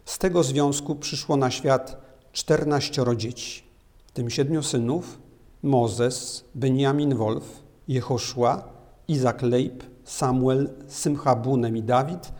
Z 0.04 0.18
tego 0.18 0.42
związku 0.42 0.96
przyszło 0.96 1.36
na 1.36 1.50
świat 1.50 1.96
czternaścioro 2.32 3.16
dzieci, 3.16 3.62
w 4.06 4.12
tym 4.12 4.30
siedmiu 4.30 4.62
synów, 4.62 5.18
Mozes, 5.62 6.44
Benjamin 6.54 7.14
Wolf, 7.14 7.62
Jehoszua, 7.88 8.68
Izak 9.08 9.42
Leib, 9.42 9.82
Samuel, 10.04 10.70
Symcha 10.86 11.36
Bunem 11.36 11.76
i 11.76 11.82
Dawid 11.82 12.32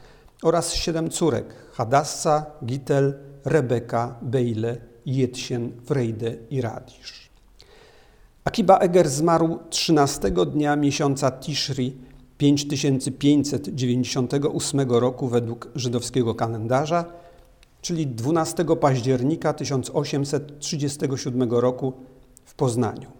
oraz 0.42 0.72
siedem 0.72 1.10
córek, 1.10 1.54
Hadassa, 1.72 2.46
Gitel, 2.64 3.14
Rebeka, 3.44 4.16
Bejle 4.22 4.76
Jetsien, 5.06 5.72
Frejde 5.84 6.37
i 6.50 6.60
Radisz. 6.60 7.30
Akiba 8.44 8.78
Eger 8.78 9.08
zmarł 9.08 9.58
13 9.70 10.30
dnia 10.30 10.76
miesiąca 10.76 11.30
Tishri 11.30 11.96
5598 12.38 14.90
roku 14.90 15.28
według 15.28 15.68
żydowskiego 15.75 16.34
kalendarza, 16.34 17.04
czyli 17.80 18.06
12 18.06 18.64
października 18.80 19.52
1837 19.52 21.50
roku 21.50 21.92
Poznaniu. 22.59 23.11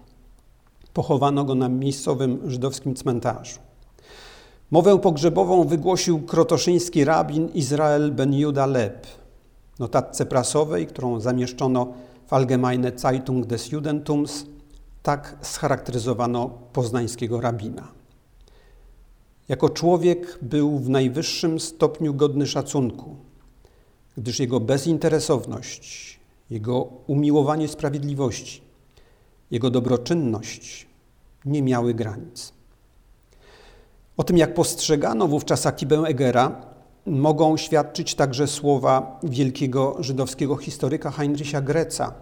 Pochowano 0.95 1.45
go 1.45 1.55
na 1.55 1.69
miejscowym 1.69 2.51
żydowskim 2.51 2.95
cmentarzu. 2.95 3.59
Mowę 4.71 4.99
pogrzebową 4.99 5.65
wygłosił 5.65 6.21
krotoszyński 6.23 7.05
rabin 7.05 7.49
Izrael 7.49 8.13
ben 8.13 8.35
Juda 8.35 8.67
Leb. 8.67 9.07
Notatce 9.79 10.27
prasowej, 10.27 10.87
którą 10.87 11.21
zamieszczono 11.21 11.93
w 12.27 12.33
Allgemeine 12.33 12.93
Zeitung 12.97 13.47
des 13.47 13.73
Judentums, 13.73 14.47
tak 15.03 15.37
scharakteryzowano 15.43 16.51
poznańskiego 16.73 17.41
rabina. 17.41 17.89
Jako 19.49 19.69
człowiek 19.69 20.39
był 20.43 20.79
w 20.79 20.89
najwyższym 20.89 21.61
stopniu 21.61 22.15
godny 22.15 22.47
szacunku, 22.47 23.17
gdyż 24.17 24.41
jego 24.41 24.61
bezinteresowność, 24.61 26.21
jego 26.51 26.89
umiłowanie 27.07 27.69
sprawiedliwości, 27.69 28.68
jego 29.51 29.71
dobroczynność 29.71 30.87
nie 31.45 31.63
miały 31.63 31.95
granic. 31.95 32.53
O 34.17 34.25
tym, 34.25 34.39
jak 34.39 34.55
postrzegano 34.55 35.29
wówczas 35.29 35.67
Akibę 35.67 35.99
Egera, 35.99 36.61
mogą 37.07 37.57
świadczyć 37.57 38.15
także 38.15 38.47
słowa 38.47 39.21
wielkiego 39.23 39.97
żydowskiego 40.01 40.57
historyka 40.57 41.11
Heinricha 41.11 41.61
Greca, 41.61 42.15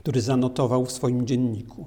który 0.00 0.20
zanotował 0.20 0.86
w 0.86 0.92
swoim 0.92 1.26
dzienniku. 1.26 1.86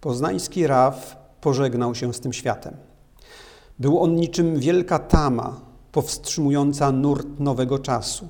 Poznański 0.00 0.66
Raw 0.66 1.16
pożegnał 1.40 1.94
się 1.94 2.14
z 2.14 2.20
tym 2.20 2.32
światem. 2.32 2.76
Był 3.78 4.00
on 4.00 4.14
niczym 4.14 4.58
wielka 4.60 4.98
tama 4.98 5.60
powstrzymująca 5.92 6.92
nurt 6.92 7.40
nowego 7.40 7.78
czasu, 7.78 8.28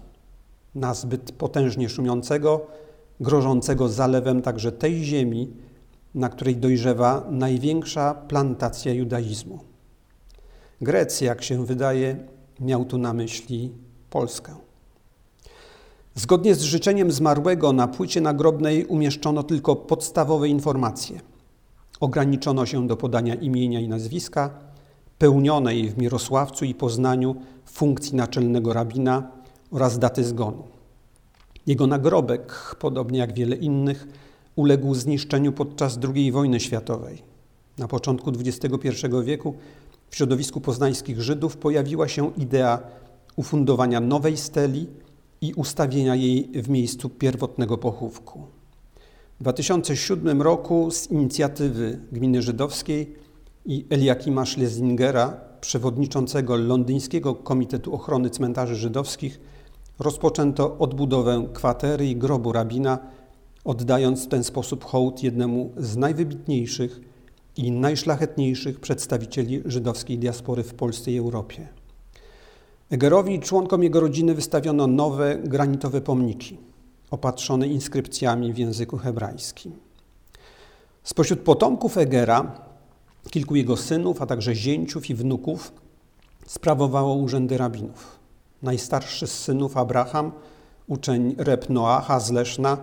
nazbyt 0.74 1.32
potężnie 1.32 1.88
szumiącego, 1.88 2.66
grożącego 3.20 3.88
zalewem 3.88 4.42
także 4.42 4.72
tej 4.72 5.04
ziemi, 5.04 5.52
na 6.14 6.28
której 6.28 6.56
dojrzewa 6.56 7.26
największa 7.30 8.14
plantacja 8.14 8.92
judaizmu. 8.92 9.58
Grecja, 10.80 11.28
jak 11.28 11.42
się 11.42 11.66
wydaje, 11.66 12.16
miał 12.60 12.84
tu 12.84 12.98
na 12.98 13.12
myśli 13.12 13.72
Polskę. 14.10 14.54
Zgodnie 16.14 16.54
z 16.54 16.62
życzeniem 16.62 17.12
zmarłego 17.12 17.72
na 17.72 17.88
płycie 17.88 18.20
nagrobnej 18.20 18.86
umieszczono 18.86 19.42
tylko 19.42 19.76
podstawowe 19.76 20.48
informacje. 20.48 21.20
Ograniczono 22.00 22.66
się 22.66 22.86
do 22.86 22.96
podania 22.96 23.34
imienia 23.34 23.80
i 23.80 23.88
nazwiska, 23.88 24.50
pełnionej 25.18 25.90
w 25.90 25.98
Mirosławcu 25.98 26.64
i 26.64 26.74
Poznaniu 26.74 27.36
funkcji 27.66 28.16
naczelnego 28.16 28.72
rabina 28.72 29.30
oraz 29.70 29.98
daty 29.98 30.24
zgonu. 30.24 30.77
Jego 31.68 31.86
nagrobek, 31.86 32.76
podobnie 32.78 33.18
jak 33.18 33.34
wiele 33.34 33.56
innych, 33.56 34.08
uległ 34.56 34.94
zniszczeniu 34.94 35.52
podczas 35.52 35.98
II 36.14 36.32
wojny 36.32 36.60
światowej. 36.60 37.22
Na 37.78 37.88
początku 37.88 38.30
XXI 38.30 38.88
wieku 39.24 39.54
w 40.10 40.16
środowisku 40.16 40.60
poznańskich 40.60 41.20
Żydów 41.22 41.56
pojawiła 41.56 42.08
się 42.08 42.32
idea 42.36 42.82
ufundowania 43.36 44.00
nowej 44.00 44.36
steli 44.36 44.86
i 45.40 45.54
ustawienia 45.54 46.14
jej 46.14 46.50
w 46.54 46.68
miejscu 46.68 47.08
pierwotnego 47.08 47.78
pochówku. 47.78 48.46
W 49.40 49.42
2007 49.42 50.42
roku 50.42 50.90
z 50.90 51.10
inicjatywy 51.10 52.00
gminy 52.12 52.42
żydowskiej 52.42 53.14
i 53.66 53.86
Eliakima 53.90 54.46
Schlesingera, 54.46 55.40
przewodniczącego 55.60 56.56
Londyńskiego 56.56 57.34
Komitetu 57.34 57.94
Ochrony 57.94 58.30
Cmentarzy 58.30 58.76
Żydowskich, 58.76 59.40
rozpoczęto 59.98 60.78
odbudowę 60.78 61.48
kwatery 61.52 62.06
i 62.06 62.16
grobu 62.16 62.52
rabina, 62.52 62.98
oddając 63.64 64.24
w 64.24 64.28
ten 64.28 64.44
sposób 64.44 64.84
hołd 64.84 65.22
jednemu 65.22 65.72
z 65.76 65.96
najwybitniejszych 65.96 67.00
i 67.56 67.72
najszlachetniejszych 67.72 68.80
przedstawicieli 68.80 69.62
żydowskiej 69.64 70.18
diaspory 70.18 70.62
w 70.62 70.74
Polsce 70.74 71.12
i 71.12 71.18
Europie. 71.18 71.68
Egerowi 72.90 73.34
i 73.34 73.40
członkom 73.40 73.82
jego 73.82 74.00
rodziny 74.00 74.34
wystawiono 74.34 74.86
nowe 74.86 75.38
granitowe 75.44 76.00
pomniki, 76.00 76.58
opatrzone 77.10 77.68
inskrypcjami 77.68 78.52
w 78.52 78.58
języku 78.58 78.96
hebrajskim. 78.96 79.72
Spośród 81.02 81.40
potomków 81.40 81.98
Egera 81.98 82.68
kilku 83.30 83.56
jego 83.56 83.76
synów, 83.76 84.22
a 84.22 84.26
także 84.26 84.54
zięciów 84.54 85.10
i 85.10 85.14
wnuków 85.14 85.72
sprawowało 86.46 87.14
urzędy 87.14 87.58
rabinów. 87.58 88.17
Najstarszy 88.62 89.26
z 89.26 89.38
synów 89.38 89.76
Abraham, 89.76 90.32
uczeń 90.86 91.34
Reb 91.38 91.70
Noacha 91.70 92.20
z 92.20 92.30
Leszna, 92.30 92.76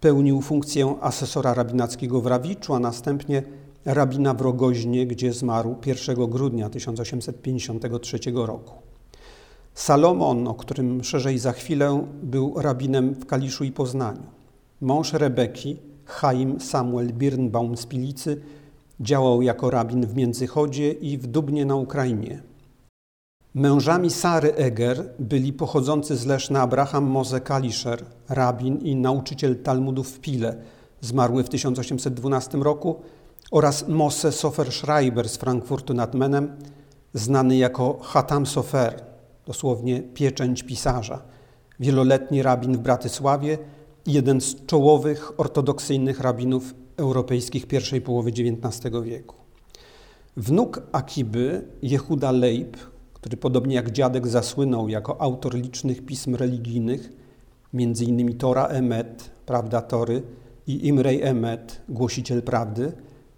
pełnił 0.00 0.40
funkcję 0.40 0.94
asesora 1.00 1.54
rabinackiego 1.54 2.20
w 2.20 2.26
Rawiczu, 2.26 2.74
a 2.74 2.78
następnie 2.78 3.42
rabina 3.84 4.34
w 4.34 4.40
Rogoźnie, 4.40 5.06
gdzie 5.06 5.32
zmarł 5.32 5.76
1 5.86 6.30
grudnia 6.30 6.70
1853 6.70 8.18
roku. 8.34 8.74
Salomon, 9.74 10.48
o 10.48 10.54
którym 10.54 11.04
szerzej 11.04 11.38
za 11.38 11.52
chwilę, 11.52 12.06
był 12.22 12.54
rabinem 12.56 13.14
w 13.14 13.26
Kaliszu 13.26 13.64
i 13.64 13.72
Poznaniu. 13.72 14.22
Mąż 14.80 15.12
Rebeki, 15.12 15.76
Chaim 16.04 16.60
Samuel 16.60 17.12
Birnbaum 17.12 17.76
z 17.76 17.86
Pilicy, 17.86 18.40
działał 19.00 19.42
jako 19.42 19.70
rabin 19.70 20.06
w 20.06 20.16
Międzychodzie 20.16 20.92
i 20.92 21.18
w 21.18 21.26
Dubnie 21.26 21.64
na 21.64 21.76
Ukrainie. 21.76 22.47
Mężami 23.54 24.10
Sary 24.10 24.54
Eger 24.54 25.10
byli 25.18 25.52
pochodzący 25.52 26.16
z 26.16 26.26
Leszna 26.26 26.60
Abraham 26.62 27.04
Moze 27.04 27.40
Kaliszer, 27.40 28.04
rabin 28.28 28.78
i 28.78 28.96
nauczyciel 28.96 29.62
Talmudów 29.62 30.08
w 30.08 30.20
Pile, 30.20 30.56
zmarły 31.00 31.44
w 31.44 31.48
1812 31.48 32.58
roku, 32.58 33.00
oraz 33.50 33.88
Mosse 33.88 34.32
Sofer 34.32 34.72
Schreiber 34.72 35.28
z 35.28 35.36
Frankfurtu 35.36 35.94
nad 35.94 36.14
Menem, 36.14 36.56
znany 37.14 37.56
jako 37.56 37.98
Hatam 38.02 38.46
Sofer, 38.46 39.04
dosłownie 39.46 40.02
pieczęć 40.02 40.62
pisarza, 40.62 41.22
wieloletni 41.80 42.42
rabin 42.42 42.72
w 42.76 42.78
Bratysławie 42.78 43.58
i 44.06 44.12
jeden 44.12 44.40
z 44.40 44.66
czołowych 44.66 45.40
ortodoksyjnych 45.40 46.20
rabinów 46.20 46.74
europejskich 46.96 47.66
pierwszej 47.66 48.00
połowy 48.00 48.30
XIX 48.30 48.94
wieku. 49.02 49.34
Wnuk 50.36 50.82
Akiby, 50.92 51.68
Jehuda 51.82 52.32
Leib, 52.32 52.76
który 53.20 53.36
podobnie 53.36 53.74
jak 53.74 53.90
dziadek 53.90 54.26
zasłynął 54.26 54.88
jako 54.88 55.20
autor 55.20 55.54
licznych 55.54 56.06
pism 56.06 56.34
religijnych, 56.34 57.12
m.in. 57.74 58.38
Tora 58.38 58.66
Emet, 58.66 59.30
Prawda 59.46 59.82
Tory 59.82 60.22
i 60.66 60.86
Imrej 60.86 61.22
Emet, 61.22 61.80
Głosiciel 61.88 62.42
Prawdy, 62.42 62.92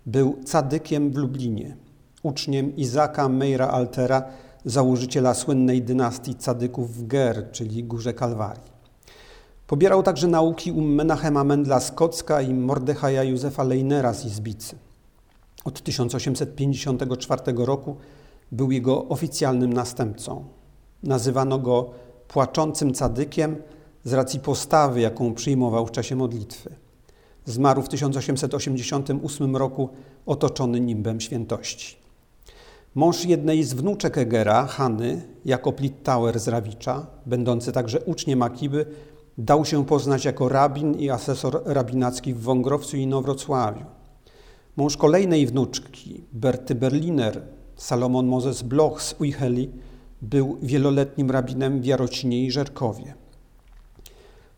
był 0.07 0.37
cadykiem 0.45 1.11
w 1.11 1.16
Lublinie, 1.16 1.77
uczniem 2.23 2.77
Izaka 2.77 3.29
Meira 3.29 3.69
Altera, 3.69 4.23
założyciela 4.64 5.35
słynnej 5.35 5.83
dynastii 5.83 6.35
cadyków 6.35 6.97
w 6.97 7.07
Ger, 7.07 7.51
czyli 7.53 7.85
Górze 7.85 8.14
Kalwarii. 8.14 8.71
Pobierał 9.66 10.03
także 10.03 10.29
nauki 10.29 10.73
u 10.73 10.81
Menachema 10.81 11.45
Mendla 11.45 11.81
z 11.81 11.93
Kocka 11.93 12.43
i 12.43 12.55
Mordechaja 12.55 13.23
Józefa 13.23 13.64
Leinera 13.64 14.12
z 14.12 14.25
Izbicy. 14.25 14.77
Od 15.64 15.83
1854 15.83 17.43
roku 17.57 17.97
był 18.53 18.71
jego 18.71 19.09
oficjalnym 19.09 19.73
następcą. 19.73 20.45
Nazywano 21.03 21.59
go 21.59 21.91
płaczącym 22.29 22.95
cadykiem 22.95 23.57
z 24.05 24.13
racji 24.13 24.41
postawy, 24.41 25.01
jaką 25.01 25.35
przyjmował 25.35 25.87
w 25.87 25.91
czasie 25.91 26.17
modlitwy. 26.17 26.75
Zmarł 27.45 27.83
w 27.83 27.89
1888 27.89 29.57
roku 29.57 29.89
otoczony 30.27 30.81
nimbem 30.81 31.21
świętości. 31.21 31.97
Mąż 32.95 33.25
jednej 33.25 33.65
z 33.65 33.75
wnuczek 33.75 34.19
Egera, 34.19 34.67
Hany, 34.67 35.23
Jakob 35.45 35.81
Littauer 35.81 36.41
z 36.41 36.49
Rawicza, 36.49 37.07
będący 37.27 37.73
także 37.73 38.01
uczniem 38.01 38.43
Akiby, 38.43 38.87
dał 39.39 39.65
się 39.65 39.87
poznać 39.87 40.25
jako 40.25 40.49
rabin 40.49 40.95
i 40.95 41.11
asesor 41.11 41.63
rabinacki 41.65 42.35
w 42.35 42.41
Wągrowcu 42.41 42.97
i 42.97 43.07
Nowrocławiu. 43.07 43.85
Mąż 44.77 44.97
kolejnej 44.97 45.47
wnuczki, 45.47 46.25
Berty 46.33 46.75
Berliner, 46.75 47.43
Salomon 47.81 48.27
Moses 48.27 48.62
Bloch 48.62 49.03
z 49.03 49.14
Ujheli, 49.21 49.71
był 50.23 50.59
wieloletnim 50.62 51.31
rabinem 51.31 51.81
w 51.81 51.85
Jarocinie 51.85 52.45
i 52.45 52.51
Żerkowie. 52.51 53.14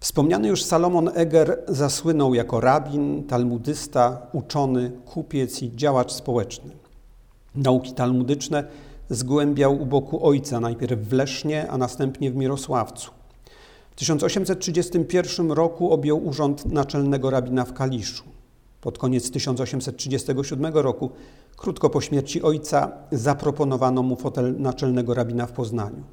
Wspomniany 0.01 0.49
już 0.49 0.65
Salomon 0.65 1.11
Eger 1.15 1.59
zasłynął 1.69 2.35
jako 2.35 2.61
rabin, 2.61 3.25
talmudysta, 3.25 4.27
uczony, 4.33 4.93
kupiec 5.05 5.63
i 5.63 5.77
działacz 5.77 6.13
społeczny. 6.13 6.71
Nauki 7.55 7.93
talmudyczne 7.93 8.65
zgłębiał 9.11 9.83
u 9.83 9.87
boku 9.87 10.27
ojca, 10.27 10.61
najpierw 10.61 11.01
w 11.01 11.13
Lesznie, 11.13 11.71
a 11.71 11.79
następnie 11.79 12.31
w 12.31 12.37
Mirosławcu. 12.37 13.11
W 13.91 13.95
1831 13.95 15.53
roku 15.53 15.93
objął 15.93 16.27
urząd 16.27 16.67
naczelnego 16.67 17.31
rabina 17.31 17.65
w 17.65 17.73
Kaliszu. 17.73 18.25
Pod 18.81 18.99
koniec 18.99 19.31
1837 19.31 20.75
roku, 20.75 21.11
krótko 21.57 21.91
po 21.91 22.01
śmierci 22.01 22.43
ojca, 22.43 22.93
zaproponowano 23.13 24.03
mu 24.03 24.17
fotel 24.17 24.55
naczelnego 24.59 25.15
rabina 25.15 25.47
w 25.47 25.53
Poznaniu. 25.53 26.05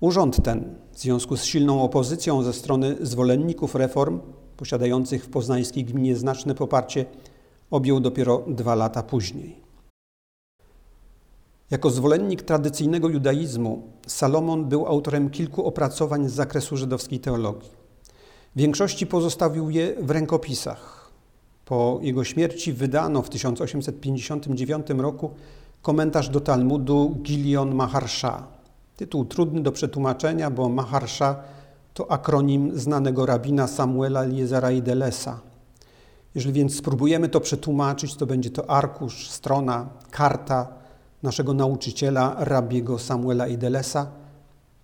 Urząd 0.00 0.42
ten, 0.44 0.74
w 0.92 0.98
związku 0.98 1.36
z 1.36 1.44
silną 1.44 1.82
opozycją 1.82 2.42
ze 2.42 2.52
strony 2.52 2.96
zwolenników 3.00 3.74
reform, 3.74 4.20
posiadających 4.56 5.24
w 5.24 5.28
poznańskiej 5.28 5.84
gminie 5.84 6.16
znaczne 6.16 6.54
poparcie, 6.54 7.04
objął 7.70 8.00
dopiero 8.00 8.44
dwa 8.48 8.74
lata 8.74 9.02
później. 9.02 9.60
Jako 11.70 11.90
zwolennik 11.90 12.42
tradycyjnego 12.42 13.08
judaizmu, 13.08 13.82
Salomon 14.06 14.68
był 14.68 14.86
autorem 14.86 15.30
kilku 15.30 15.66
opracowań 15.66 16.28
z 16.28 16.32
zakresu 16.32 16.76
żydowskiej 16.76 17.20
teologii. 17.20 17.70
W 18.56 18.58
większości 18.58 19.06
pozostawił 19.06 19.70
je 19.70 19.94
w 20.02 20.10
rękopisach. 20.10 20.99
Po 21.70 21.98
jego 22.02 22.24
śmierci 22.24 22.72
wydano 22.72 23.22
w 23.22 23.28
1859 23.28 24.86
roku 24.90 25.30
komentarz 25.82 26.28
do 26.28 26.40
Talmudu 26.40 27.16
Gilion 27.22 27.74
Maharsha. 27.74 28.46
Tytuł 28.96 29.24
trudny 29.24 29.60
do 29.60 29.72
przetłumaczenia, 29.72 30.50
bo 30.50 30.68
Maharsha 30.68 31.36
to 31.94 32.10
akronim 32.10 32.78
znanego 32.78 33.26
rabina 33.26 33.66
Samuela 33.66 34.24
Eliezera 34.24 34.70
Idelesa. 34.70 35.40
Jeżeli 36.34 36.54
więc 36.54 36.76
spróbujemy 36.76 37.28
to 37.28 37.40
przetłumaczyć, 37.40 38.14
to 38.14 38.26
będzie 38.26 38.50
to 38.50 38.70
arkusz, 38.70 39.30
strona, 39.30 39.88
karta 40.10 40.68
naszego 41.22 41.54
nauczyciela, 41.54 42.36
rabiego 42.38 42.98
Samuela 42.98 43.48
Idelesa. 43.48 44.06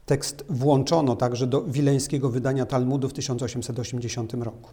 Tekst 0.07 0.45
włączono 0.49 1.17
także 1.17 1.47
do 1.47 1.63
wileńskiego 1.63 2.31
wydania 2.31 2.67
Talmudu 2.67 3.09
w 3.09 3.13
1880 3.13 4.35
roku. 4.35 4.71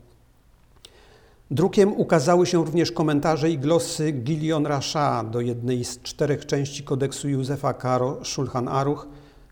Drukiem 1.52 1.94
ukazały 1.94 2.46
się 2.46 2.66
również 2.66 2.92
komentarze 2.92 3.50
i 3.50 3.58
glosy 3.58 4.12
Gilion 4.12 4.66
Rasha 4.66 5.24
do 5.24 5.42
jednej 5.42 5.86
z 5.86 6.02
czterech 6.02 6.46
części 6.46 6.84
kodeksu 6.84 7.30
Józefa 7.30 7.74
Karo 7.74 8.26
Shulchan 8.26 8.68
Aruch, 8.68 9.08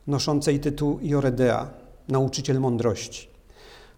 noszącej 0.08 0.60
tytuł 0.60 1.00
Joredea, 1.02 1.70
nauczyciel 2.08 2.60
mądrości. 2.60 3.28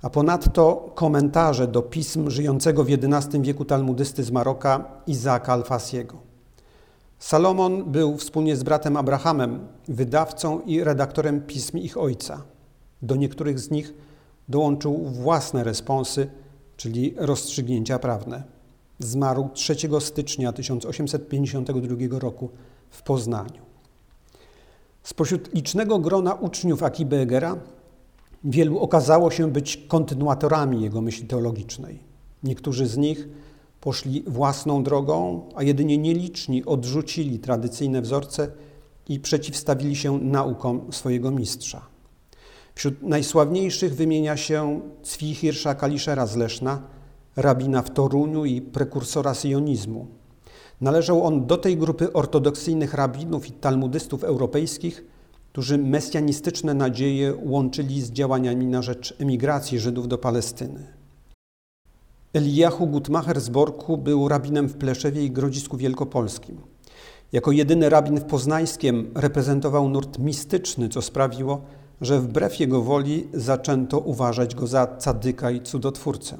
A 0.02 0.10
ponadto 0.10 0.92
komentarze 0.96 1.68
do 1.68 1.82
pism 1.82 2.30
żyjącego 2.30 2.84
w 2.84 2.88
XI 2.90 3.42
wieku 3.42 3.66
talmudysty 3.66 4.24
z 4.24 4.32
Maroka 4.32 4.86
Izaaka 5.08 5.54
Alfasiego. 5.54 6.18
Salomon 7.20 7.92
był 7.92 8.18
wspólnie 8.18 8.56
z 8.56 8.64
bratem 8.64 8.98
Abrahamem 8.98 9.68
wydawcą 9.88 10.60
i 10.60 10.84
redaktorem 10.84 11.42
pism 11.42 11.78
ich 11.78 11.98
ojca. 11.98 12.44
Do 13.02 13.16
niektórych 13.16 13.60
z 13.60 13.72
nich 13.72 13.94
dołączył 14.50 14.98
własne 14.98 15.64
responsy, 15.64 16.28
czyli 16.78 17.14
rozstrzygnięcia 17.18 18.00
prawne. 18.00 18.44
Zmarł 19.00 19.50
3 19.54 19.76
stycznia 20.00 20.52
1852 20.54 22.20
roku 22.20 22.50
w 22.90 23.02
Poznaniu. 23.02 23.62
Spośród 25.04 25.54
licznego 25.54 26.00
grona 26.00 26.34
uczniów 26.34 26.84
Akiby 26.84 27.18
Egera 27.18 27.58
wielu 28.44 28.80
okazało 28.80 29.32
się 29.32 29.52
być 29.52 29.78
kontynuatorami 29.78 30.82
jego 30.82 31.02
myśli 31.02 31.28
teologicznej. 31.28 32.00
Niektórzy 32.44 32.88
z 32.88 32.98
nich 32.98 33.28
poszli 33.82 34.24
własną 34.28 34.84
drogą, 34.84 35.42
a 35.56 35.64
jedynie 35.64 35.98
nieliczni 35.98 36.66
odrzucili 36.66 37.40
tradycyjne 37.40 38.02
wzorce 38.02 38.52
i 39.10 39.20
przeciwstawili 39.20 39.96
się 39.96 40.20
naukom 40.20 40.94
swojego 40.94 41.32
mistrza. 41.32 41.93
Wśród 42.76 43.02
najsławniejszych 43.02 43.96
wymienia 43.96 44.38
się 44.38 44.82
Cwihirsza 45.04 45.76
Kaliszera 45.76 46.28
z 46.28 46.36
Leszna, 46.36 46.82
rabina 47.36 47.82
w 47.82 47.90
Toruniu 47.90 48.46
i 48.46 48.62
prekursora 48.62 49.34
sionizmu. 49.34 50.08
Należał 50.82 51.24
on 51.24 51.46
do 51.46 51.58
tej 51.58 51.78
grupy 51.78 52.14
ortodoksyjnych 52.14 52.94
rabinów 52.94 53.48
i 53.48 53.52
talmudystów 53.52 54.24
europejskich, 54.24 55.06
którzy 55.52 55.78
mesjanistyczne 55.78 56.74
nadzieje 56.74 57.36
łączyli 57.44 58.02
z 58.02 58.12
działaniami 58.12 58.66
na 58.66 58.82
rzecz 58.82 59.16
emigracji 59.20 59.80
Żydów 59.80 60.08
do 60.08 60.18
Palestyny. 60.18 60.94
Eliahu 62.34 62.88
Gutmacher 62.88 63.42
z 63.42 63.50
Borku 63.50 63.98
był 63.98 64.28
rabinem 64.28 64.68
w 64.68 64.78
Pleszewie 64.78 65.26
i 65.26 65.32
Grodzisku 65.32 65.78
Wielkopolskim. 65.78 66.58
Jako 67.32 67.52
jedyny 67.52 67.90
rabin 67.90 68.18
w 68.18 68.26
Poznańskiem 68.26 69.12
reprezentował 69.16 69.90
nurt 69.90 70.20
mistyczny, 70.20 70.90
co 70.90 71.02
sprawiło, 71.02 71.62
że 72.02 72.20
wbrew 72.20 72.60
jego 72.60 72.82
woli 72.82 73.28
zaczęto 73.34 74.00
uważać 74.00 74.56
go 74.56 74.68
za 74.68 74.88
cadyka 74.88 75.52
i 75.52 75.62
cudotwórcę. 75.62 76.38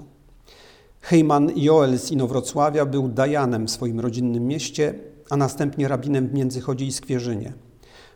Hejman 1.02 1.52
Joel 1.56 2.00
z 2.00 2.12
Inowrocławia 2.12 2.86
był 2.86 3.08
dajanem 3.08 3.68
w 3.68 3.72
swoim 3.72 4.00
rodzinnym 4.00 4.48
mieście, 4.48 4.94
a 5.30 5.38
następnie 5.38 5.88
rabinem 5.88 6.28
w 6.28 6.34
Międzychodzie 6.34 6.86
i 6.86 6.92
Skwierzynie. 6.92 7.54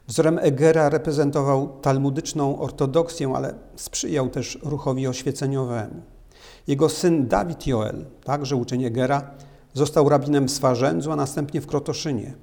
Wzorem 0.07 0.39
Egera 0.41 0.89
reprezentował 0.89 1.79
talmudyczną 1.81 2.59
ortodoksję, 2.59 3.33
ale 3.35 3.53
sprzyjał 3.75 4.29
też 4.29 4.59
ruchowi 4.63 5.07
oświeceniowemu. 5.07 6.01
Jego 6.67 6.89
syn 6.89 7.27
Dawid 7.27 7.67
Joel, 7.67 8.05
także 8.23 8.55
uczeń 8.55 8.83
Egera, 8.83 9.31
został 9.73 10.09
rabinem 10.09 10.47
w 10.47 10.51
Swarzędzu, 10.51 11.11
a 11.11 11.15
następnie 11.15 11.61
w 11.61 11.67
Krotoszynie. 11.67 12.33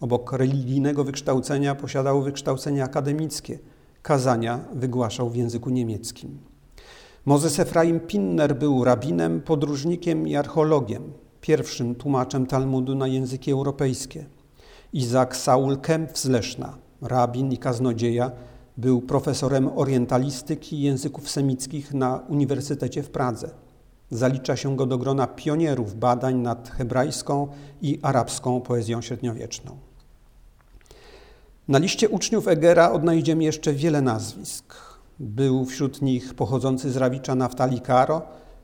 Obok 0.00 0.32
religijnego 0.32 1.04
wykształcenia 1.04 1.74
posiadał 1.74 2.22
wykształcenie 2.22 2.84
akademickie. 2.84 3.58
Kazania 4.04 4.60
wygłaszał 4.74 5.30
w 5.30 5.36
języku 5.36 5.70
niemieckim. 5.70 6.38
Mozes 7.24 7.58
Efraim 7.58 8.00
Pinner 8.00 8.56
był 8.56 8.84
rabinem, 8.84 9.40
podróżnikiem 9.40 10.28
i 10.28 10.36
archeologiem, 10.36 11.12
pierwszym 11.40 11.94
tłumaczem 11.94 12.46
Talmudu 12.46 12.94
na 12.94 13.06
języki 13.06 13.50
europejskie. 13.50 14.26
Izak 14.92 15.36
Saul 15.36 15.76
Kemp 15.76 16.18
z 16.18 16.24
Leszna, 16.24 16.78
rabin 17.02 17.52
i 17.52 17.58
kaznodzieja, 17.58 18.32
był 18.76 19.02
profesorem 19.02 19.70
orientalistyki 19.78 20.76
i 20.76 20.82
języków 20.82 21.30
semickich 21.30 21.94
na 21.94 22.22
Uniwersytecie 22.28 23.02
w 23.02 23.10
Pradze. 23.10 23.50
Zalicza 24.10 24.56
się 24.56 24.76
go 24.76 24.86
do 24.86 24.98
grona 24.98 25.26
pionierów 25.26 25.94
badań 25.94 26.36
nad 26.36 26.70
hebrajską 26.70 27.48
i 27.82 27.98
arabską 28.02 28.60
poezją 28.60 29.02
średniowieczną. 29.02 29.76
Na 31.68 31.78
liście 31.78 32.08
uczniów 32.08 32.48
Egera 32.48 32.92
odnajdziemy 32.92 33.44
jeszcze 33.44 33.72
wiele 33.72 34.02
nazwisk. 34.02 34.74
Był 35.20 35.64
wśród 35.64 36.02
nich 36.02 36.34
pochodzący 36.34 36.90
z 36.90 36.96
Rawicza 36.96 37.34
Naftali 37.34 37.80
Karo, 37.80 38.22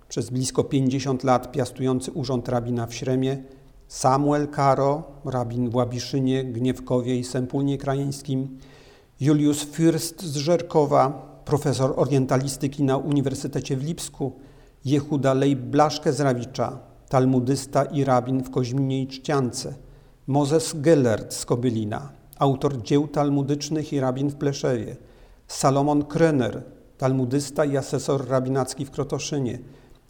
przez 0.09 0.31
blisko 0.31 0.65
50 0.65 1.25
lat 1.25 1.53
piastujący 1.53 2.13
urząd 2.13 2.49
rabina 2.49 2.87
w 2.87 2.95
Śremie, 2.95 3.43
Samuel 3.89 4.49
Karo, 4.49 5.03
rabin 5.25 5.71
w 5.71 5.75
Łabiszynie, 5.75 6.45
Gniewkowie 6.45 7.17
i 7.17 7.25
Sempulnie 7.25 7.79
Krajeńskim, 7.79 8.59
Julius 9.21 9.67
Fürst 9.67 10.23
z 10.25 10.37
Żerkowa, 10.37 11.11
profesor 11.45 11.93
orientalistyki 11.97 12.83
na 12.83 12.97
Uniwersytecie 12.97 13.77
w 13.77 13.85
Lipsku, 13.85 14.33
Jehuda 14.85 15.35
Lej 15.35 15.57
Blaszke 15.57 16.13
z 16.13 16.21
Rawicza, 16.21 16.79
talmudysta 17.09 17.85
i 17.85 18.05
rabin 18.05 18.43
w 18.43 18.51
Koźminie 18.51 19.03
i 19.03 19.07
Czciance, 19.07 19.75
Mozes 20.27 20.75
Gellert 20.81 21.35
z 21.35 21.47
Kobylina, 21.47 22.20
autor 22.41 22.83
dzieł 22.83 23.09
talmudycznych 23.09 23.93
i 23.93 24.01
rabin 24.01 24.31
w 24.31 24.37
Pleszewie, 24.37 24.97
Salomon 25.49 26.05
Krener, 26.05 26.63
talmudysta 26.99 27.65
i 27.65 27.77
asesor 27.77 28.29
rabinacki 28.29 28.85
w 28.85 28.91
Krotoszynie, 28.91 29.59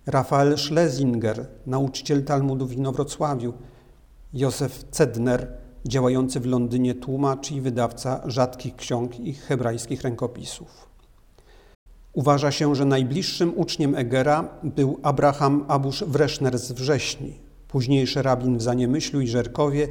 Rafael 0.06 0.58
Schlesinger, 0.58 1.46
nauczyciel 1.66 2.24
Talmudu 2.24 2.66
w 2.66 2.72
Inowrocławiu, 2.72 3.52
Józef 4.32 4.84
Cedner, 4.90 5.52
działający 5.84 6.40
w 6.40 6.46
Londynie 6.46 6.94
tłumacz 6.94 7.50
i 7.50 7.60
wydawca 7.60 8.22
rzadkich 8.26 8.76
ksiąg 8.76 9.20
i 9.20 9.34
hebrajskich 9.34 10.02
rękopisów. 10.02 10.88
Uważa 12.12 12.50
się, 12.50 12.74
że 12.74 12.84
najbliższym 12.84 13.52
uczniem 13.56 13.94
Egera 13.94 14.48
był 14.62 14.98
Abraham 15.02 15.64
Abusz 15.68 16.04
Wreszner 16.04 16.58
z 16.58 16.72
Wrześni, 16.72 17.38
późniejszy 17.68 18.22
rabin 18.22 18.58
w 18.58 18.62
Zaniemyślu 18.62 19.20
i 19.20 19.28
Żerkowie, 19.28 19.88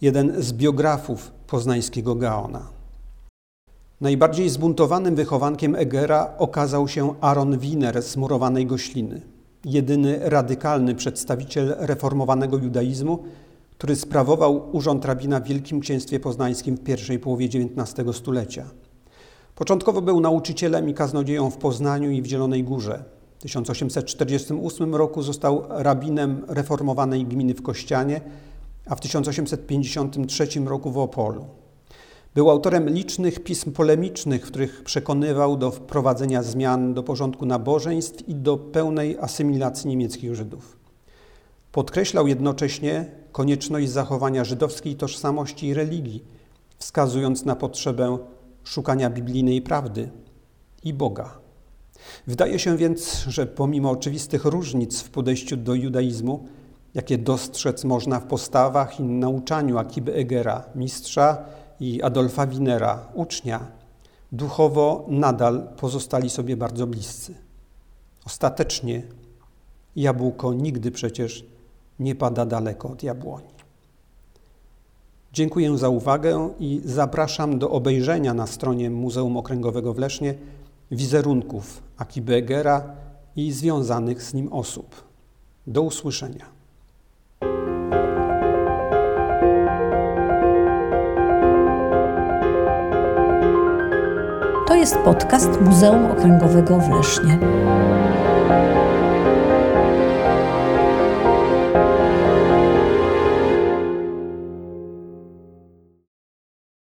jeden 0.00 0.42
z 0.42 0.52
biografów 0.52 1.32
poznańskiego 1.46 2.14
Gaona. 2.14 2.66
Najbardziej 4.00 4.48
zbuntowanym 4.48 5.14
wychowankiem 5.14 5.76
Egera 5.76 6.34
okazał 6.38 6.88
się 6.88 7.14
Aaron 7.20 7.58
Wiener 7.58 8.02
z 8.02 8.16
murowanej 8.16 8.66
Gośliny, 8.66 9.20
jedyny 9.64 10.18
radykalny 10.22 10.94
przedstawiciel 10.94 11.74
reformowanego 11.78 12.56
judaizmu, 12.56 13.18
który 13.78 13.96
sprawował 13.96 14.76
urząd 14.76 15.04
rabina 15.04 15.40
w 15.40 15.44
Wielkim 15.44 15.80
Księstwie 15.80 16.20
Poznańskim 16.20 16.76
w 16.76 16.80
pierwszej 16.80 17.18
połowie 17.18 17.46
XIX 17.46 18.16
stulecia. 18.16 18.64
Początkowo 19.54 20.02
był 20.02 20.20
nauczycielem 20.20 20.88
i 20.88 20.94
kaznodzieją 20.94 21.50
w 21.50 21.56
Poznaniu 21.56 22.10
i 22.10 22.22
w 22.22 22.26
Zielonej 22.26 22.64
Górze. 22.64 23.04
W 23.38 23.42
1848 23.42 24.94
roku 24.94 25.22
został 25.22 25.62
rabinem 25.68 26.44
reformowanej 26.48 27.24
gminy 27.24 27.54
w 27.54 27.62
Kościanie, 27.62 28.20
a 28.90 28.94
w 28.94 29.00
1853 29.00 30.48
roku 30.64 30.90
w 30.90 30.98
Opolu. 30.98 31.46
Był 32.34 32.50
autorem 32.50 32.88
licznych 32.88 33.44
pism 33.44 33.72
polemicznych, 33.72 34.46
w 34.46 34.48
których 34.48 34.84
przekonywał 34.84 35.56
do 35.56 35.70
wprowadzenia 35.70 36.42
zmian 36.42 36.94
do 36.94 37.02
porządku 37.02 37.46
nabożeństw 37.46 38.28
i 38.28 38.34
do 38.34 38.56
pełnej 38.56 39.18
asymilacji 39.20 39.90
niemieckich 39.90 40.34
Żydów. 40.34 40.78
Podkreślał 41.72 42.26
jednocześnie 42.26 43.06
konieczność 43.32 43.90
zachowania 43.90 44.44
żydowskiej 44.44 44.94
tożsamości 44.94 45.66
i 45.66 45.74
religii, 45.74 46.24
wskazując 46.78 47.44
na 47.44 47.56
potrzebę 47.56 48.18
szukania 48.64 49.10
biblijnej 49.10 49.62
prawdy 49.62 50.10
i 50.84 50.94
Boga. 50.94 51.38
Wydaje 52.26 52.58
się 52.58 52.76
więc, 52.76 53.24
że 53.28 53.46
pomimo 53.46 53.90
oczywistych 53.90 54.44
różnic 54.44 55.00
w 55.00 55.10
podejściu 55.10 55.56
do 55.56 55.74
judaizmu, 55.74 56.48
jakie 56.94 57.18
dostrzec 57.18 57.84
można 57.84 58.20
w 58.20 58.26
postawach 58.26 59.00
i 59.00 59.02
nauczaniu 59.02 59.78
Akiby 59.78 60.14
Egera, 60.14 60.64
mistrza, 60.74 61.44
i 61.80 62.02
Adolfa 62.02 62.46
Winera, 62.46 63.08
ucznia, 63.14 63.66
duchowo 64.32 65.04
nadal 65.08 65.68
pozostali 65.76 66.30
sobie 66.30 66.56
bardzo 66.56 66.86
bliscy. 66.86 67.34
Ostatecznie 68.26 69.02
jabłko 69.96 70.54
nigdy 70.54 70.90
przecież 70.90 71.44
nie 71.98 72.14
pada 72.14 72.46
daleko 72.46 72.88
od 72.88 73.02
jabłoni. 73.02 73.48
Dziękuję 75.32 75.78
za 75.78 75.88
uwagę 75.88 76.50
i 76.58 76.80
zapraszam 76.84 77.58
do 77.58 77.70
obejrzenia 77.70 78.34
na 78.34 78.46
stronie 78.46 78.90
Muzeum 78.90 79.36
Okręgowego 79.36 79.94
w 79.94 79.98
Lesznie 79.98 80.34
wizerunków 80.90 81.82
Akiby 81.96 82.34
Egera 82.34 82.84
i 83.36 83.52
związanych 83.52 84.22
z 84.22 84.34
nim 84.34 84.52
osób. 84.52 85.04
Do 85.66 85.82
usłyszenia. 85.82 86.59
Jest 94.80 94.96
podcast 94.96 95.60
Muzeum 95.60 96.10
Okręgowego 96.10 96.78
w 96.78 96.90
Lesznie. 96.90 97.38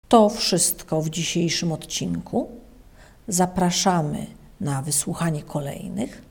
To 0.08 0.28
wszystko 0.28 1.02
w 1.02 1.10
dzisiejszym 1.10 1.72
odcinku. 1.72 2.48
Zapraszamy 3.28 4.26
na 4.60 4.82
wysłuchanie 4.82 5.42
kolejnych. 5.42 6.22